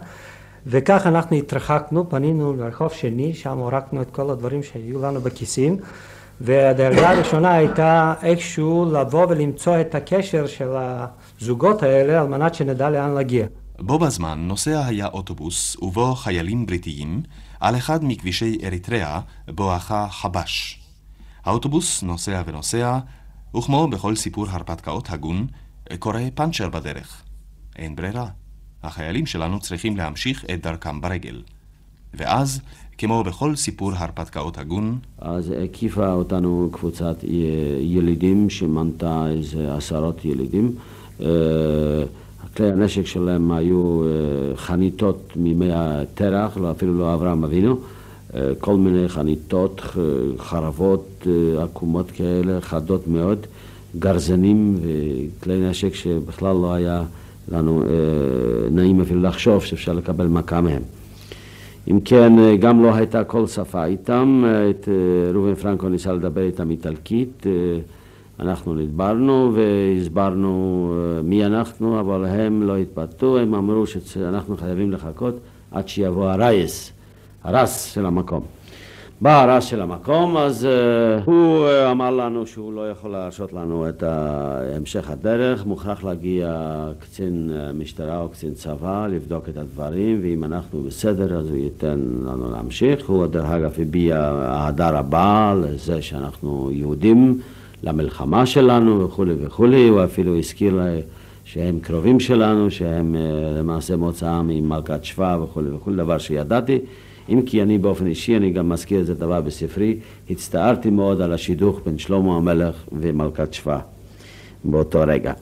וכך 0.67 1.07
אנחנו 1.07 1.35
התרחקנו, 1.35 2.09
פנינו 2.09 2.53
לרחוב 2.53 2.91
שני, 2.91 3.33
שם 3.33 3.57
הורקנו 3.57 4.01
את 4.01 4.11
כל 4.11 4.29
הדברים 4.29 4.63
שהיו 4.63 5.01
לנו 5.01 5.21
בכיסים, 5.21 5.77
והדרגה 6.41 7.09
הראשונה 7.09 7.53
הייתה 7.53 8.13
איכשהו 8.23 8.91
לבוא 8.93 9.25
ולמצוא 9.29 9.81
את 9.81 9.95
הקשר 9.95 10.47
של 10.47 10.69
הזוגות 10.75 11.83
האלה 11.83 12.21
על 12.21 12.27
מנת 12.27 12.55
שנדע 12.55 12.89
לאן 12.89 13.11
להגיע. 13.11 13.45
בו 13.79 13.99
בזמן 13.99 14.39
נוסע 14.39 14.85
היה 14.85 15.07
אוטובוס 15.07 15.77
ובו 15.81 16.15
חיילים 16.15 16.65
בריטיים 16.65 17.21
על 17.59 17.75
אחד 17.75 17.99
מכבישי 18.03 18.57
אריתריאה 18.63 19.19
בואכה 19.47 20.07
חבש. 20.09 20.79
האוטובוס 21.45 22.03
נוסע 22.03 22.41
ונוסע, 22.45 22.99
וכמו 23.57 23.87
בכל 23.87 24.15
סיפור 24.15 24.45
הרפתקאות 24.49 25.09
הגון, 25.09 25.47
קורה 25.99 26.21
פאנצ'ר 26.35 26.69
בדרך. 26.69 27.21
אין 27.75 27.95
ברירה. 27.95 28.27
החיילים 28.83 29.25
שלנו 29.25 29.59
צריכים 29.59 29.97
להמשיך 29.97 30.45
את 30.53 30.61
דרכם 30.61 31.01
ברגל. 31.01 31.41
ואז 32.13 32.61
כמו 32.97 33.23
בכל 33.23 33.55
סיפור 33.55 33.91
הרפתקאות 33.95 34.57
הגון. 34.57 34.99
אז 35.17 35.53
הקיפה 35.63 36.11
אותנו 36.11 36.69
קבוצת 36.71 37.15
ילידים 37.79 38.49
שמנתה 38.49 39.27
איזה 39.29 39.75
עשרות 39.75 40.25
ילידים. 40.25 40.75
אה, 41.21 41.27
כלי 42.57 42.71
הנשק 42.71 43.05
שלהם 43.05 43.51
היו 43.51 44.03
אה, 44.03 44.55
חניתות 44.55 45.31
מימי 45.35 45.69
התרח, 45.73 46.57
לא, 46.57 46.71
אפילו 46.71 46.97
לא 46.97 47.13
אברהם 47.13 47.43
אבינו. 47.43 47.79
אה, 48.35 48.51
כל 48.59 48.75
מיני 48.75 49.09
חניתות, 49.09 49.81
חרבות 50.37 51.27
עקומות 51.59 52.11
כאלה, 52.11 52.61
חדות 52.61 53.07
מאוד, 53.07 53.47
גרזנים 53.99 54.79
וכלי 54.81 55.69
נשק 55.69 55.93
שבכלל 55.93 56.55
לא 56.55 56.73
היה 56.73 57.03
לנו 57.51 57.83
נעים 58.71 59.01
אפילו 59.01 59.21
לחשוב 59.21 59.63
שאפשר 59.63 59.93
לקבל 59.93 60.27
מכה 60.27 60.61
מהם. 60.61 60.81
אם 61.91 61.99
כן, 62.05 62.39
אה, 62.39 62.57
גם 62.57 62.83
לא 62.83 62.95
הייתה 62.95 63.23
כל 63.23 63.47
שפה 63.47 63.85
איתם. 63.85 64.43
אה, 64.45 64.69
את 64.69 64.89
אה, 64.89 65.31
ראובן 65.33 65.55
פרנקו 65.55 65.89
ניסה 65.89 66.13
לדבר 66.13 66.41
איתם 66.41 66.69
איטלקית. 66.69 67.45
אנחנו 68.39 68.75
נדברנו 68.75 69.53
והסברנו 69.55 70.93
מי 71.23 71.45
אנחנו, 71.45 71.99
אבל 71.99 72.25
הם 72.25 72.63
לא 72.63 72.77
התפתו, 72.77 73.37
הם 73.37 73.55
אמרו 73.55 73.87
שאנחנו 73.87 74.57
חייבים 74.57 74.91
לחכות 74.91 75.39
עד 75.71 75.87
שיבוא 75.87 76.29
הרייס, 76.29 76.91
הרס 77.43 77.83
של 77.83 78.05
המקום. 78.05 78.41
בא 79.21 79.43
הרס 79.43 79.63
של 79.63 79.81
המקום, 79.81 80.37
אז 80.37 80.67
uh, 80.67 81.23
הוא 81.25 81.67
uh, 81.67 81.91
אמר 81.91 82.11
לנו 82.11 82.47
שהוא 82.47 82.73
לא 82.73 82.91
יכול 82.91 83.11
להרשות 83.11 83.53
לנו 83.53 83.89
את 83.89 84.03
המשך 84.03 85.09
הדרך, 85.09 85.65
מוכרח 85.65 86.03
להגיע 86.03 86.75
קצין 86.99 87.49
uh, 87.51 87.73
משטרה 87.73 88.19
או 88.19 88.29
קצין 88.29 88.53
צבא, 88.53 89.07
לבדוק 89.07 89.49
את 89.49 89.57
הדברים, 89.57 90.19
ואם 90.23 90.43
אנחנו 90.43 90.83
בסדר 90.83 91.39
אז 91.39 91.49
הוא 91.49 91.57
ייתן 91.57 91.99
לנו 92.25 92.51
להמשיך. 92.51 93.09
הוא 93.09 93.27
דרך 93.27 93.45
אגב 93.45 93.73
הביע 93.81 94.31
אהדה 94.49 94.89
רבה 94.89 95.55
לזה 95.61 96.01
שאנחנו 96.01 96.69
יהודים, 96.73 97.39
למלחמה 97.83 98.45
שלנו 98.45 99.05
וכולי 99.05 99.33
וכולי, 99.41 99.87
הוא 99.87 100.03
אפילו 100.03 100.37
הזכיר 100.37 100.75
לה 100.75 100.99
שהם 101.45 101.79
קרובים 101.79 102.19
שלנו, 102.19 102.71
שהם 102.71 103.15
uh, 103.15 103.59
למעשה 103.59 103.95
מוצאם 103.95 104.47
ממלכת 104.47 105.03
שבא 105.03 105.37
וכולי 105.43 105.69
וכולי, 105.69 105.97
דבר 105.97 106.17
שידעתי. 106.17 106.79
אם 107.29 107.41
כי 107.45 107.61
אני 107.61 107.77
באופן 107.77 108.07
אישי, 108.07 108.37
אני 108.37 108.51
גם 108.51 108.69
מזכיר 108.69 109.01
את 109.01 109.05
זה 109.05 109.13
דבר 109.13 109.41
בספרי, 109.41 109.97
הצטערתי 110.29 110.89
מאוד 110.89 111.21
על 111.21 111.33
השידוך 111.33 111.81
בין 111.85 111.97
שלמה 111.97 112.35
המלך 112.35 112.75
ומלכת 112.91 113.53
שבא 113.53 113.79
באותו 114.63 115.03
רגע. 115.07 115.33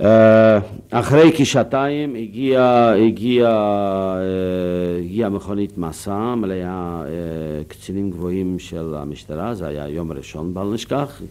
אה, 0.00 0.58
אחרי 0.90 1.30
כשעתיים 1.36 2.14
הגיעה 2.14 2.96
הגיע, 2.96 3.48
אה, 3.48 4.98
הגיע 4.98 5.28
מכונית 5.28 5.78
מסע 5.78 6.34
מלאה 6.34 7.02
אה, 7.06 7.64
קצינים 7.68 8.10
גבוהים 8.10 8.58
של 8.58 8.94
המשטרה, 8.94 9.54
זה 9.54 9.66
היה 9.66 9.88
יום 9.88 10.12
ראשון 10.12 10.54
בל 10.54 10.66
נשכח, 10.74 11.22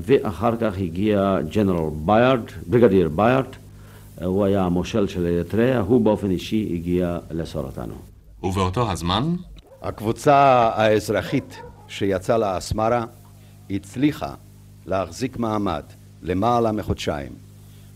ואחר 0.00 0.56
כך 0.60 0.78
הגיע 0.78 1.38
ג'נרל 1.54 1.90
ביירד, 2.04 2.40
בריגדיר 2.66 3.08
ביירד, 3.08 3.44
הוא 4.24 4.44
היה 4.44 4.62
המושל 4.62 5.06
של 5.06 5.26
אריתריאה, 5.26 5.80
הוא 5.80 6.00
באופן 6.00 6.30
אישי 6.30 6.70
הגיע 6.74 7.18
לאסור 7.30 7.62
אותנו. 7.64 7.94
ובאותו 8.42 8.90
הזמן? 8.90 9.34
הקבוצה 9.82 10.34
האזרחית 10.74 11.56
שיצאה 11.88 12.38
לאסמרה 12.38 13.04
הצליחה 13.70 14.34
להחזיק 14.86 15.38
מעמד 15.38 15.82
למעלה 16.22 16.72
מחודשיים. 16.72 17.32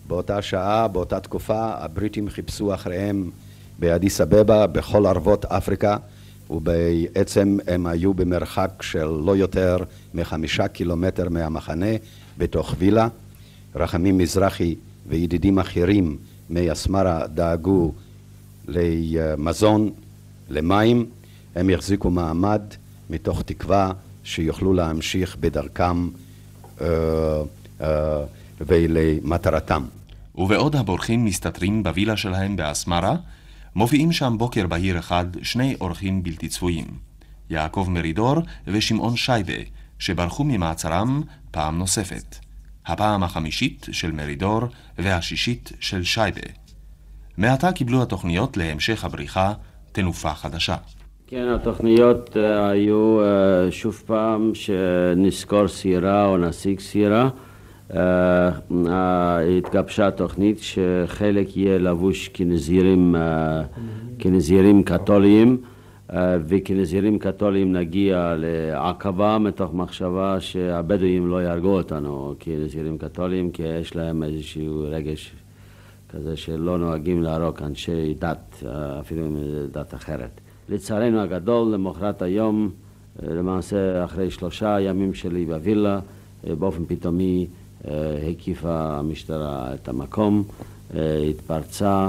באותה 0.07 0.43
שעה, 0.43 0.89
באותה 0.89 1.21
תקופה, 1.21 1.71
הבריטים 1.75 2.29
חיפשו 2.31 2.75
אחריהם 2.75 3.31
באדיס 3.79 4.21
אבבה, 4.21 4.67
בכל 4.67 5.07
ערבות 5.07 5.45
אפריקה, 5.45 5.97
ובעצם 6.51 7.59
הם 7.67 7.87
היו 7.87 8.15
במרחק 8.15 8.83
של 8.83 9.05
לא 9.05 9.37
יותר 9.37 9.77
מחמישה 10.15 10.69
קילומטר 10.69 11.29
מהמחנה, 11.29 11.97
בתוך 12.39 12.75
וילה. 12.79 13.09
רחמים 13.75 14.19
מזרחי 14.19 14.75
וידידים 15.07 15.59
אחרים 15.59 16.17
מאסמרה 16.51 17.27
דאגו 17.27 17.93
למזון, 18.69 19.91
למים, 20.51 21.07
הם 21.55 21.71
יחזיקו 21.71 22.11
מעמד 22.11 22.63
מתוך 23.11 23.43
תקווה 23.43 23.93
שיוכלו 24.25 24.73
להמשיך 24.73 25.37
בדרכם 25.41 26.09
אה, 26.81 26.87
אה, 27.81 28.21
ולמטרתם. 28.61 29.85
ובעוד 30.35 30.77
הבורחים 30.77 31.25
מסתתרים 31.25 31.83
בווילה 31.83 32.17
שלהם 32.17 32.57
באסמרה, 32.57 33.17
מופיעים 33.75 34.13
שם 34.13 34.35
בוקר 34.39 34.67
בהיר 34.67 34.99
אחד 34.99 35.27
שני 35.43 35.77
אורחים 35.81 36.23
בלתי 36.23 36.49
צפויים, 36.49 36.87
יעקב 37.51 37.87
מרידור 37.91 38.35
ושמעון 38.67 39.17
שייבה, 39.17 39.63
שברחו 39.99 40.45
ממעצרם 40.45 41.23
פעם 41.51 41.79
נוספת. 41.79 42.44
הפעם 42.87 43.23
החמישית 43.23 43.87
של 43.93 44.13
מרידור 44.13 44.61
והשישית 44.99 45.73
של 45.81 46.03
שייבה. 46.03 46.41
מעתה 47.39 47.73
קיבלו 47.73 48.03
התוכניות 48.03 48.57
להמשך 48.57 49.05
הבריחה 49.05 49.53
תנופה 49.93 50.35
חדשה. 50.35 50.77
כן, 51.27 51.49
התוכניות 51.49 52.37
אה, 52.37 52.69
היו 52.69 53.21
אה, 53.21 53.71
שוב 53.71 54.03
פעם 54.07 54.53
שנזכור 54.55 55.69
סירה 55.69 56.27
או 56.27 56.37
נשיג 56.37 56.81
סירה. 56.81 57.29
אה, 57.95 58.51
התגבשה 59.59 60.11
תוכנית 60.11 60.59
שחלק 60.59 61.57
יהיה 61.57 61.79
לבוש 61.79 62.29
כנזירים, 62.29 63.17
כנזירים 64.19 64.83
קתוליים 64.83 65.61
וכנזירים 66.47 67.19
קתוליים 67.19 67.73
נגיע 67.73 68.35
לעקבה 68.39 69.39
מתוך 69.39 69.75
מחשבה 69.75 70.41
שהבדואים 70.41 71.29
לא 71.29 71.43
יהרגו 71.43 71.77
אותנו 71.77 72.35
כנזירים 72.41 72.99
קתוליים 72.99 73.51
כי 73.51 73.63
יש 73.63 73.97
להם 73.97 74.23
איזשהו 74.23 74.87
רגש 74.91 75.35
כזה 76.09 76.37
שלא 76.37 76.79
נוהגים 76.79 77.23
להרוג 77.23 77.63
אנשי 77.63 78.15
דת, 78.19 78.63
אפילו 79.01 79.27
אם 79.27 79.37
דת 79.73 79.95
אחרת. 79.95 80.41
לצערנו 80.69 81.21
הגדול, 81.21 81.75
למחרת 81.75 82.23
היום, 82.23 82.71
אה, 83.23 83.35
למעשה 83.35 84.05
אחרי 84.05 84.31
שלושה 84.31 84.81
ימים 84.81 85.15
שלי 85.15 85.45
בווילה, 85.47 86.01
אה, 86.47 86.55
באופן 86.55 86.85
פתאומי 86.85 87.47
אה, 87.89 88.29
הקיפה 88.31 88.99
המשטרה 88.99 89.75
את 89.75 89.89
המקום, 89.89 90.45
התפרצה. 91.31 92.09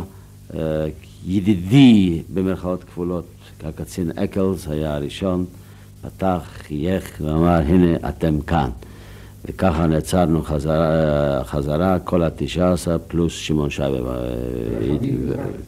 ידידי, 1.26 2.22
במרכאות 2.34 2.84
כפולות, 2.84 3.26
הקצין 3.64 4.12
אקלס 4.16 4.68
היה 4.68 4.96
הראשון, 4.96 5.46
פתח, 6.02 6.42
חייך 6.68 7.22
ואמר, 7.22 7.62
הנה 7.68 8.10
אתם 8.10 8.42
כאן. 8.42 8.70
וככה 9.46 9.88
נעצרנו 9.88 10.44
חזרה, 10.44 11.44
חזרה 11.44 12.00
כל 12.00 12.24
התשע 12.24 12.72
עשר 12.72 12.98
פלוס 13.08 13.34
שמעון 13.34 13.70
שי, 13.70 13.82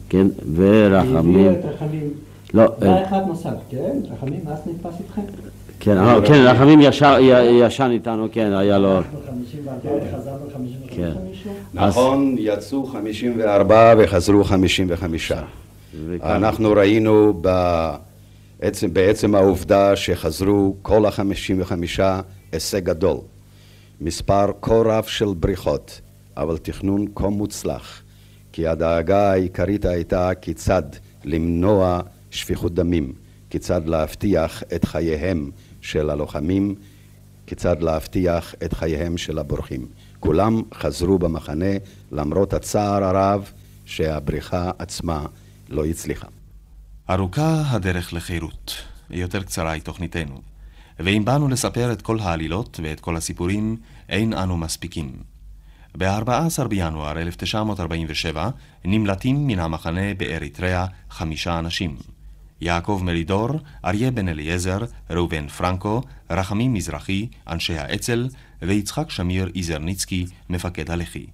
כן, 0.08 0.26
ורחמים. 0.54 1.52
לא. 2.54 2.66
דבר 2.78 2.86
אה, 2.88 3.08
אחד 3.08 3.20
נוסף, 3.26 3.54
כן? 3.70 3.98
רחמים, 4.10 4.40
אז 4.46 4.58
נתפס 4.66 5.00
איתכם? 5.00 5.20
כן, 5.80 5.98
אה, 5.98 6.26
כן, 6.26 6.44
רחמים 6.44 6.80
ישן 7.50 7.88
איתנו, 7.90 8.26
כן, 8.32 8.52
היה 8.52 8.78
לו... 8.78 9.00
כן. 10.88 11.12
נכון, 11.74 12.36
יצאו 12.38 12.86
54 12.86 13.94
וחזרו 13.98 14.44
55. 14.44 15.32
אנחנו 16.22 16.72
ראינו 16.72 17.42
בעצם, 18.60 18.94
בעצם 18.94 19.34
העובדה 19.34 19.96
שחזרו 19.96 20.76
כל 20.82 21.06
ה-55 21.06 21.72
הישג 22.52 22.84
גדול. 22.84 23.16
מספר 24.00 24.46
כה 24.62 24.74
רב 24.74 25.04
של 25.04 25.34
בריחות, 25.40 26.00
אבל 26.36 26.58
תכנון 26.58 27.06
כה 27.14 27.28
מוצלח, 27.28 28.02
כי 28.52 28.66
הדאגה 28.66 29.32
העיקרית 29.32 29.84
הייתה 29.84 30.30
כיצד 30.40 30.82
למנוע 31.24 32.00
שפיכות 32.30 32.74
דמים, 32.74 33.12
כיצד 33.50 33.86
להבטיח 33.86 34.62
את 34.74 34.84
חייהם 34.84 35.50
של 35.80 36.10
הלוחמים, 36.10 36.74
כיצד 37.46 37.82
להבטיח 37.82 38.54
את 38.64 38.72
חייהם 38.72 39.16
של 39.16 39.38
הבורחים. 39.38 39.86
כולם 40.20 40.62
חזרו 40.74 41.18
במחנה 41.18 41.72
למרות 42.12 42.52
הצער 42.52 43.04
הרב 43.04 43.52
שהבריחה 43.84 44.70
עצמה 44.78 45.26
לא 45.68 45.84
הצליחה. 45.86 46.26
ארוכה 47.10 47.62
הדרך 47.70 48.12
לחירות, 48.12 48.74
יותר 49.10 49.42
קצרה 49.42 49.70
היא 49.72 49.82
תוכניתנו. 49.82 50.40
ואם 50.98 51.24
באנו 51.24 51.48
לספר 51.48 51.92
את 51.92 52.02
כל 52.02 52.20
העלילות 52.20 52.80
ואת 52.82 53.00
כל 53.00 53.16
הסיפורים, 53.16 53.76
אין 54.08 54.32
אנו 54.32 54.56
מספיקים. 54.56 55.12
ב-14 55.98 56.64
בינואר 56.68 57.18
1947 57.18 58.50
נמלטים 58.84 59.46
מן 59.46 59.58
המחנה 59.58 60.14
באריתריאה 60.14 60.86
חמישה 61.10 61.58
אנשים. 61.58 61.96
יעקב 62.60 63.00
מרידור, 63.04 63.48
אריה 63.84 64.10
בן 64.10 64.28
אליעזר, 64.28 64.78
ראובן 65.10 65.48
פרנקו, 65.48 66.02
רחמים 66.30 66.74
מזרחי, 66.74 67.28
אנשי 67.48 67.78
האצ"ל, 67.78 68.28
ויצחק 68.62 69.10
שמיר 69.10 69.50
איזרניצקי, 69.54 70.26
מפקד 70.48 70.90
הלח"י. 70.90 71.26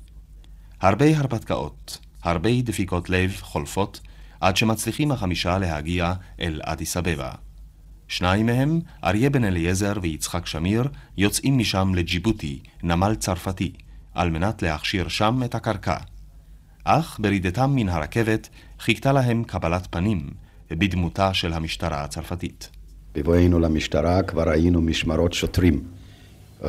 הרבה 0.81 1.19
הרפתקאות, 1.19 1.99
הרבה 2.23 2.51
דפיקות 2.63 3.11
לב 3.11 3.37
חולפות, 3.41 4.01
עד 4.45 4.57
שמצליחים 4.57 5.13
החמישה 5.13 5.59
להגיע 5.59 6.13
אל 6.41 6.61
אדיס 6.65 6.97
אבבה. 6.97 7.31
שניים 8.09 8.47
מהם, 8.47 8.81
אריה 9.05 9.31
בן 9.31 9.45
אליעזר 9.45 9.93
ויצחק 10.03 10.47
שמיר, 10.47 10.89
יוצאים 11.17 11.59
משם 11.59 11.93
לג'יבוטי, 11.95 12.59
נמל 12.83 13.15
צרפתי, 13.15 13.73
על 14.15 14.31
מנת 14.31 14.63
להכשיר 14.63 15.09
שם 15.09 15.41
את 15.45 15.55
הקרקע. 15.55 15.97
אך 16.85 17.19
ברידתם 17.21 17.71
מן 17.75 17.89
הרכבת 17.89 18.49
חיכתה 18.81 19.13
להם 19.13 19.45
קבלת 19.45 19.87
פנים, 19.91 20.31
בדמותה 20.71 21.35
של 21.35 21.53
המשטרה 21.53 22.05
הצרפתית. 22.05 22.71
בבואנו 23.15 23.61
למשטרה 23.61 24.23
כבר 24.23 24.49
היינו 24.49 24.81
משמרות 24.81 25.33
שוטרים 25.33 25.83
uh, 26.61 26.65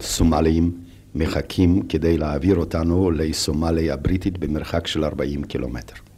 סומליים 0.00 0.80
מחכים 1.14 1.82
כדי 1.88 2.18
להעביר 2.18 2.56
אותנו 2.56 3.10
לסומליה 3.10 3.94
הבריטית 3.94 4.38
במרחק 4.38 4.86
של 4.86 5.04
40 5.04 5.44
קילומטר. 5.44 6.11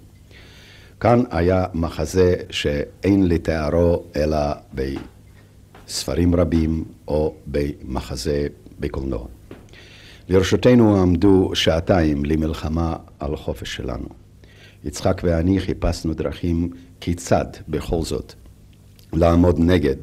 כאן 1.04 1.22
היה 1.30 1.66
מחזה 1.74 2.34
שאין 2.50 3.28
לתארו 3.28 4.04
אלא 4.16 4.38
בספרים 4.74 6.34
רבים 6.34 6.84
או 7.08 7.34
במחזה 7.46 8.46
בקולנוע. 8.80 9.26
לרשותנו 10.28 11.02
עמדו 11.02 11.50
שעתיים 11.54 12.24
למלחמה 12.24 12.96
על 13.18 13.36
חופש 13.36 13.76
שלנו. 13.76 14.08
יצחק 14.84 15.20
ואני 15.24 15.60
חיפשנו 15.60 16.14
דרכים 16.14 16.70
כיצד 17.00 17.46
בכל 17.68 18.02
זאת 18.02 18.34
לעמוד 19.12 19.58
נגד 19.58 19.96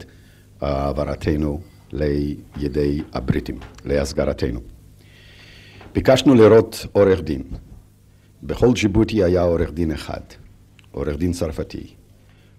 העברתנו 0.62 1.62
לידי 1.92 3.02
הבריטים, 3.14 3.60
להסגרתנו. 3.86 4.60
ביקשנו 5.94 6.36
לראות 6.36 6.86
עורך 6.92 7.22
דין. 7.22 7.44
בכל 8.44 8.74
ג'יבוטי 8.74 9.24
היה 9.24 9.42
עורך 9.42 9.72
דין 9.72 9.92
אחד, 9.92 10.22
עורך 10.92 11.18
דין 11.18 11.32
צרפתי. 11.32 11.88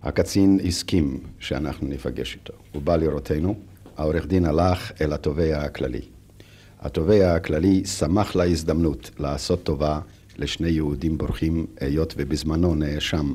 הקצין 0.03 0.61
הסכים 0.65 1.21
שאנחנו 1.39 1.89
ניפגש 1.89 2.35
איתו. 2.35 2.53
הוא 2.73 2.83
בא 2.83 2.97
לראותנו, 2.97 3.55
העורך 3.97 4.27
דין 4.27 4.45
הלך 4.45 4.93
אל 5.01 5.13
התובע 5.13 5.59
הכללי. 5.59 6.01
התובע 6.81 7.35
הכללי 7.35 7.85
שמח 7.85 8.37
להזדמנות 8.37 9.11
לעשות 9.19 9.63
טובה 9.65 10.01
לשני 10.39 10.69
יהודים 10.69 11.19
בורחים, 11.19 11.67
היות 11.81 12.15
ובזמנו 12.17 12.75
נאשם 12.75 13.33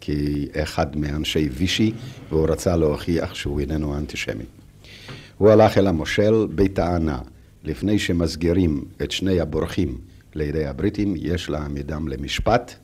כאחד 0.00 0.96
מאנשי 0.96 1.48
וישי, 1.52 1.92
והוא 2.28 2.48
רצה 2.48 2.76
להוכיח 2.76 3.34
שהוא 3.34 3.60
איננו 3.60 3.96
אנטישמי. 3.96 4.44
הוא 5.38 5.50
הלך 5.50 5.78
אל 5.78 5.86
המושל 5.86 6.46
בטענה, 6.54 7.18
לפני 7.64 7.98
שמסגירים 7.98 8.84
את 9.02 9.10
שני 9.10 9.40
הבורחים 9.40 9.98
לידי 10.34 10.66
הבריטים, 10.66 11.14
יש 11.16 11.50
להעמידם 11.50 12.08
למשפט 12.08 12.74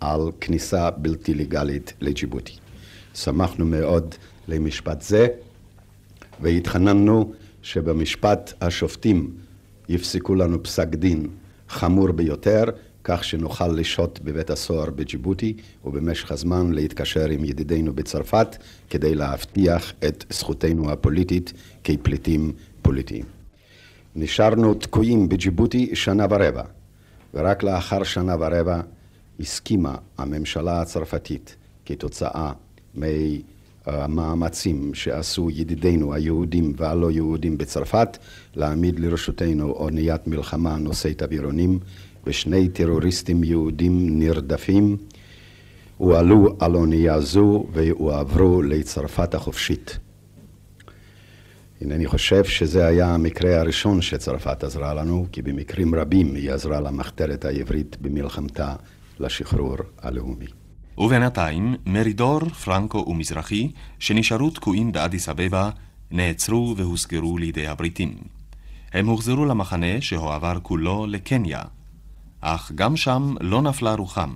על 0.00 0.20
כניסה 0.40 0.90
בלתי 0.90 1.34
לגלית 1.34 1.92
לג'יבוטי. 2.00 2.52
שמחנו 3.14 3.66
מאוד 3.66 4.14
למשפט 4.48 5.02
זה, 5.02 5.26
והתחננו 6.40 7.32
שבמשפט 7.62 8.52
השופטים 8.60 9.30
יפסקו 9.88 10.34
לנו 10.34 10.62
פסק 10.62 10.88
דין 10.88 11.28
חמור 11.68 12.12
ביותר, 12.12 12.64
כך 13.04 13.24
שנוכל 13.24 13.68
לשהות 13.68 14.20
בבית 14.24 14.50
הסוהר 14.50 14.90
בג'יבוטי, 14.90 15.56
ובמשך 15.84 16.32
הזמן 16.32 16.72
להתקשר 16.72 17.28
עם 17.28 17.44
ידידינו 17.44 17.92
בצרפת, 17.92 18.56
כדי 18.90 19.14
להבטיח 19.14 19.92
את 20.08 20.24
זכותנו 20.30 20.90
הפוליטית 20.90 21.52
כפליטים 21.84 22.52
פוליטיים. 22.82 23.24
נשארנו 24.16 24.74
תקועים 24.74 25.28
בג'יבוטי 25.28 25.96
שנה 25.96 26.26
ורבע, 26.30 26.62
ורק 27.34 27.62
לאחר 27.62 28.02
שנה 28.02 28.36
ורבע 28.40 28.80
הסכימה 29.40 29.94
הממשלה 30.18 30.80
הצרפתית 30.80 31.56
כתוצאה 31.86 32.52
מהמאמצים 32.94 34.94
שעשו 34.94 35.50
ידידינו 35.50 36.14
היהודים 36.14 36.72
והלא 36.76 37.10
יהודים 37.10 37.58
בצרפת 37.58 38.18
להעמיד 38.54 39.00
לרשותנו 39.00 39.72
אוניית 39.72 40.26
מלחמה 40.26 40.76
נושאית 40.76 41.22
אווירונים 41.22 41.78
ושני 42.26 42.68
טרוריסטים 42.68 43.44
יהודים 43.44 44.18
נרדפים 44.18 44.96
הועלו 45.96 46.56
על 46.58 46.74
אונייה 46.74 47.20
זו 47.20 47.64
והועברו 47.72 48.62
לצרפת 48.62 49.34
החופשית. 49.34 49.98
הנני 51.80 52.06
חושב 52.06 52.44
שזה 52.44 52.86
היה 52.86 53.14
המקרה 53.14 53.60
הראשון 53.60 54.02
שצרפת 54.02 54.64
עזרה 54.64 54.94
לנו, 54.94 55.26
כי 55.32 55.42
במקרים 55.42 55.94
רבים 55.94 56.34
היא 56.34 56.52
עזרה 56.52 56.80
למחתרת 56.80 57.44
העברית 57.44 57.96
במלחמתה 58.00 58.74
לשחרור 59.20 59.76
הלאומי. 60.02 60.46
ובינתיים, 60.98 61.74
מרידור, 61.86 62.48
פרנקו 62.48 63.04
ומזרחי, 63.08 63.70
שנשארו 63.98 64.50
תקועים 64.50 64.92
באדיס 64.92 65.28
אבבה, 65.28 65.70
נעצרו 66.10 66.74
והוסגרו 66.76 67.38
לידי 67.38 67.66
הבריטים. 67.66 68.14
הם 68.92 69.06
הוחזרו 69.06 69.44
למחנה 69.44 70.00
שהועבר 70.00 70.58
כולו 70.62 71.06
לקניה, 71.06 71.62
אך 72.40 72.72
גם 72.74 72.96
שם 72.96 73.34
לא 73.40 73.62
נפלה 73.62 73.94
רוחם, 73.94 74.30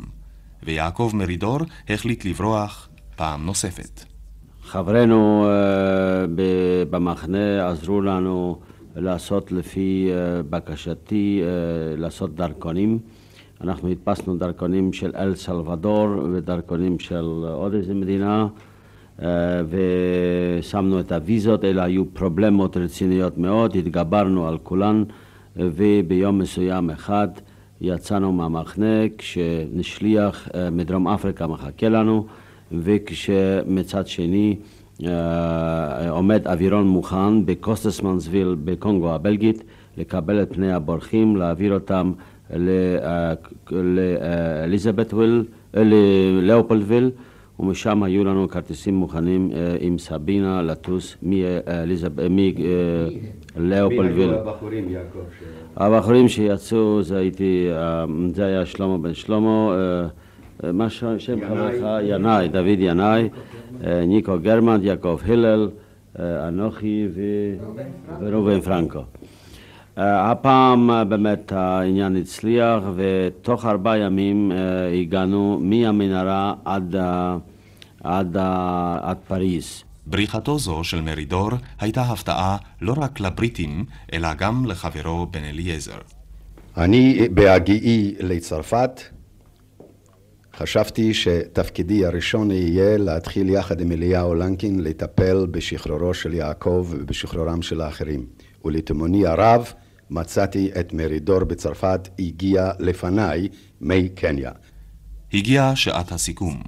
ויעקב 0.63 1.11
מרידור 1.15 1.59
החליט 1.89 2.25
לברוח 2.25 2.89
פעם 3.17 3.47
נוספת. 3.47 4.05
חברינו 4.63 5.47
במחנה 6.91 7.69
עזרו 7.69 8.01
לנו 8.01 8.61
לעשות 8.97 9.53
לפי 9.53 10.11
בקשתי, 10.51 11.43
לעשות 11.97 12.35
דרכונים. 12.35 12.99
אנחנו 13.61 13.91
הדפסנו 13.91 14.37
דרכונים 14.37 14.93
של 14.93 15.11
אל 15.17 15.35
סלבדור 15.35 16.09
ודרכונים 16.33 16.99
של 16.99 17.45
עוד 17.53 17.75
איזה 17.75 17.95
מדינה 17.95 18.47
ושמנו 19.69 21.01
את 21.01 21.13
הוויזות, 21.13 21.65
אלה 21.65 21.85
היו 21.85 22.05
פרובלמות 22.13 22.77
רציניות 22.77 23.39
מאוד, 23.39 23.77
התגברנו 23.77 24.49
על 24.49 24.59
כולן 24.63 25.05
וביום 25.57 26.39
מסוים 26.39 26.91
אחד 26.91 27.29
יצאנו 27.81 28.33
מהמחנה 28.33 29.03
כששליח 29.19 30.49
מדרום 30.73 31.09
אפריקה 31.09 31.47
מחכה 31.47 31.89
לנו 31.89 32.27
וכשמצד 32.73 34.07
שני 34.07 34.57
עומד 36.09 36.47
אווירון 36.47 36.89
מוכן 36.89 37.47
בקוסטרמנסוויל 37.47 38.57
בקונגו 38.65 39.15
הבלגית 39.15 39.63
לקבל 39.97 40.43
את 40.43 40.53
פני 40.55 40.73
הבורחים, 40.73 41.37
להעביר 41.37 41.75
אותם 41.75 42.13
לאליזבתוויל, 43.71 45.45
ללאופולדוויל 45.75 47.11
ומשם 47.61 48.03
היו 48.03 48.25
לנו 48.25 48.49
כרטיסים 48.49 48.95
מוכנים 48.95 49.51
עם 49.81 49.99
סבינה 49.99 50.63
לטוס 50.63 51.17
מלאופולדוויל. 53.57 54.31
הבחורים 55.77 56.29
שיצאו 56.29 57.03
זה 57.03 58.45
היה 58.45 58.67
שלמה 58.67 58.99
בן 58.99 59.15
שלמה, 59.15 59.77
מה 60.73 60.91
שם 60.91 61.17
חברך? 61.49 61.73
ינאי, 62.03 62.49
דוד 62.49 62.79
ינאי, 62.79 63.29
ניקו 64.07 64.33
גרמנט, 64.43 64.85
יעקב 64.85 65.19
הלל, 65.27 65.71
אנוכי 66.19 67.09
וראובן 68.21 68.61
פרנקו. 68.61 69.01
הפעם 69.97 70.91
באמת 71.09 71.53
העניין 71.53 72.17
הצליח 72.17 72.83
ותוך 72.95 73.65
ארבעה 73.65 73.99
ימים 73.99 74.53
הגענו 75.01 75.59
מהמנהרה 75.63 76.55
עד, 76.65 76.97
עד, 78.05 78.37
עד 79.03 79.17
פריז. 79.29 79.83
בריחתו 80.07 80.59
זו 80.59 80.85
של 80.85 81.01
מרידור 81.01 81.51
הייתה 81.81 82.03
הפתעה 82.03 82.57
לא 82.81 82.95
רק 82.97 83.21
לבריטים, 83.21 83.85
אלא 84.13 84.35
גם 84.35 84.67
לחברו 84.67 85.27
בן 85.27 85.45
אליעזר. 85.45 85.99
אני 86.77 87.29
בהגיעי 87.31 88.15
לצרפת 88.21 89.01
חשבתי 90.57 91.15
שתפקידי 91.15 92.07
הראשון 92.07 92.51
יהיה 92.51 92.99
להתחיל 92.99 93.51
יחד 93.51 93.81
עם 93.81 93.93
אליהו 93.93 94.35
לנקין 94.35 94.81
לטפל 94.81 95.47
בשחרורו 95.51 96.15
של 96.15 96.35
יעקב 96.35 96.87
ובשחרורם 96.91 97.63
של 97.63 97.81
האחרים. 97.81 98.27
ולתימוני 98.65 99.27
הרב 99.27 99.73
מצאתי 100.11 100.71
את 100.81 100.93
מרידור 100.93 101.45
בצרפת, 101.45 102.09
הגיע 102.19 102.71
לפניי 102.79 103.49
מקניה. 103.81 104.53
הגיעה 105.33 105.77
שעת 105.77 106.13
הסיכום. 106.13 106.63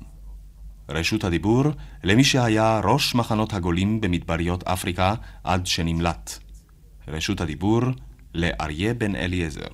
רשות 0.89 1.25
הדיבור 1.25 1.63
למי 2.05 2.25
שהיה 2.25 2.81
ראש 2.85 3.15
מחנות 3.15 3.55
הגולים 3.55 4.01
במדבריות 4.01 4.65
אפריקה 4.65 5.15
עד 5.45 5.67
שנמלט. 5.67 6.39
רשות 7.09 7.41
הדיבור 7.41 7.81
לאריה 8.35 8.95
בן 8.95 9.17
אליעזר. 9.17 9.67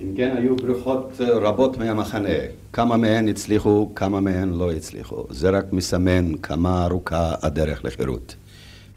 אם 0.00 0.14
כן, 0.16 0.36
היו 0.36 0.56
בריחות 0.56 1.20
רבות 1.20 1.78
מהמחנה. 1.78 2.28
כמה 2.72 2.96
מהן 2.96 3.28
הצליחו, 3.28 3.92
כמה 3.94 4.20
מהן 4.20 4.50
לא 4.50 4.72
הצליחו. 4.72 5.26
זה 5.30 5.50
רק 5.50 5.72
מסמן 5.72 6.36
כמה 6.36 6.84
ארוכה 6.84 7.34
הדרך 7.42 7.84
לחירות. 7.84 8.36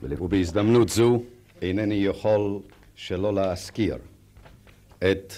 ובהזדמנות 0.04 0.90
זו 0.90 1.22
אינני 1.62 1.96
יכול 1.96 2.60
שלא 2.96 3.34
להזכיר 3.34 3.98
את 5.00 5.34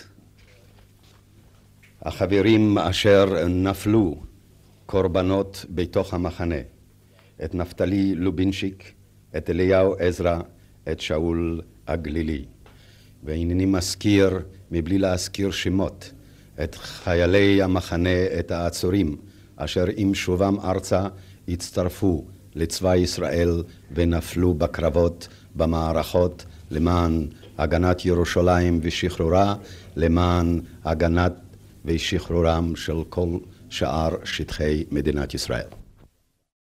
החברים 2.02 2.78
אשר 2.78 3.48
נפלו 3.48 4.16
קורבנות 4.86 5.66
בתוך 5.70 6.14
המחנה, 6.14 6.56
את 7.44 7.56
נפתלי 7.56 8.16
לובינשיק, 8.16 8.94
את 9.38 9.50
אליהו 9.50 9.96
עזרא, 10.00 10.40
את 10.92 11.00
שאול 11.00 11.62
הגלילי. 11.88 12.46
והנני 13.24 13.66
מזכיר, 13.66 14.40
מבלי 14.72 14.98
להזכיר 14.98 15.52
שמות, 15.52 16.12
את 16.64 16.76
חיילי 16.76 17.62
המחנה, 17.62 18.40
את 18.40 18.52
העצורים, 18.52 19.18
אשר 19.56 19.86
עם 19.96 20.14
שובם 20.14 20.60
ארצה 20.60 21.08
הצטרפו 21.48 22.26
לצבא 22.56 22.96
ישראל 22.96 23.64
ונפלו 23.92 24.54
בקרבות, 24.54 25.28
במערכות, 25.56 26.46
למען 26.72 27.28
הגנת 27.58 28.06
ירושלים 28.06 28.80
ושחרורה, 28.84 29.56
למען 29.96 30.60
הגנת 30.86 31.34
ושחרורם 31.86 32.76
של 32.76 33.04
כל 33.10 33.28
שאר 33.70 34.10
שטחי 34.24 34.84
מדינת 34.92 35.34
ישראל. 35.34 35.85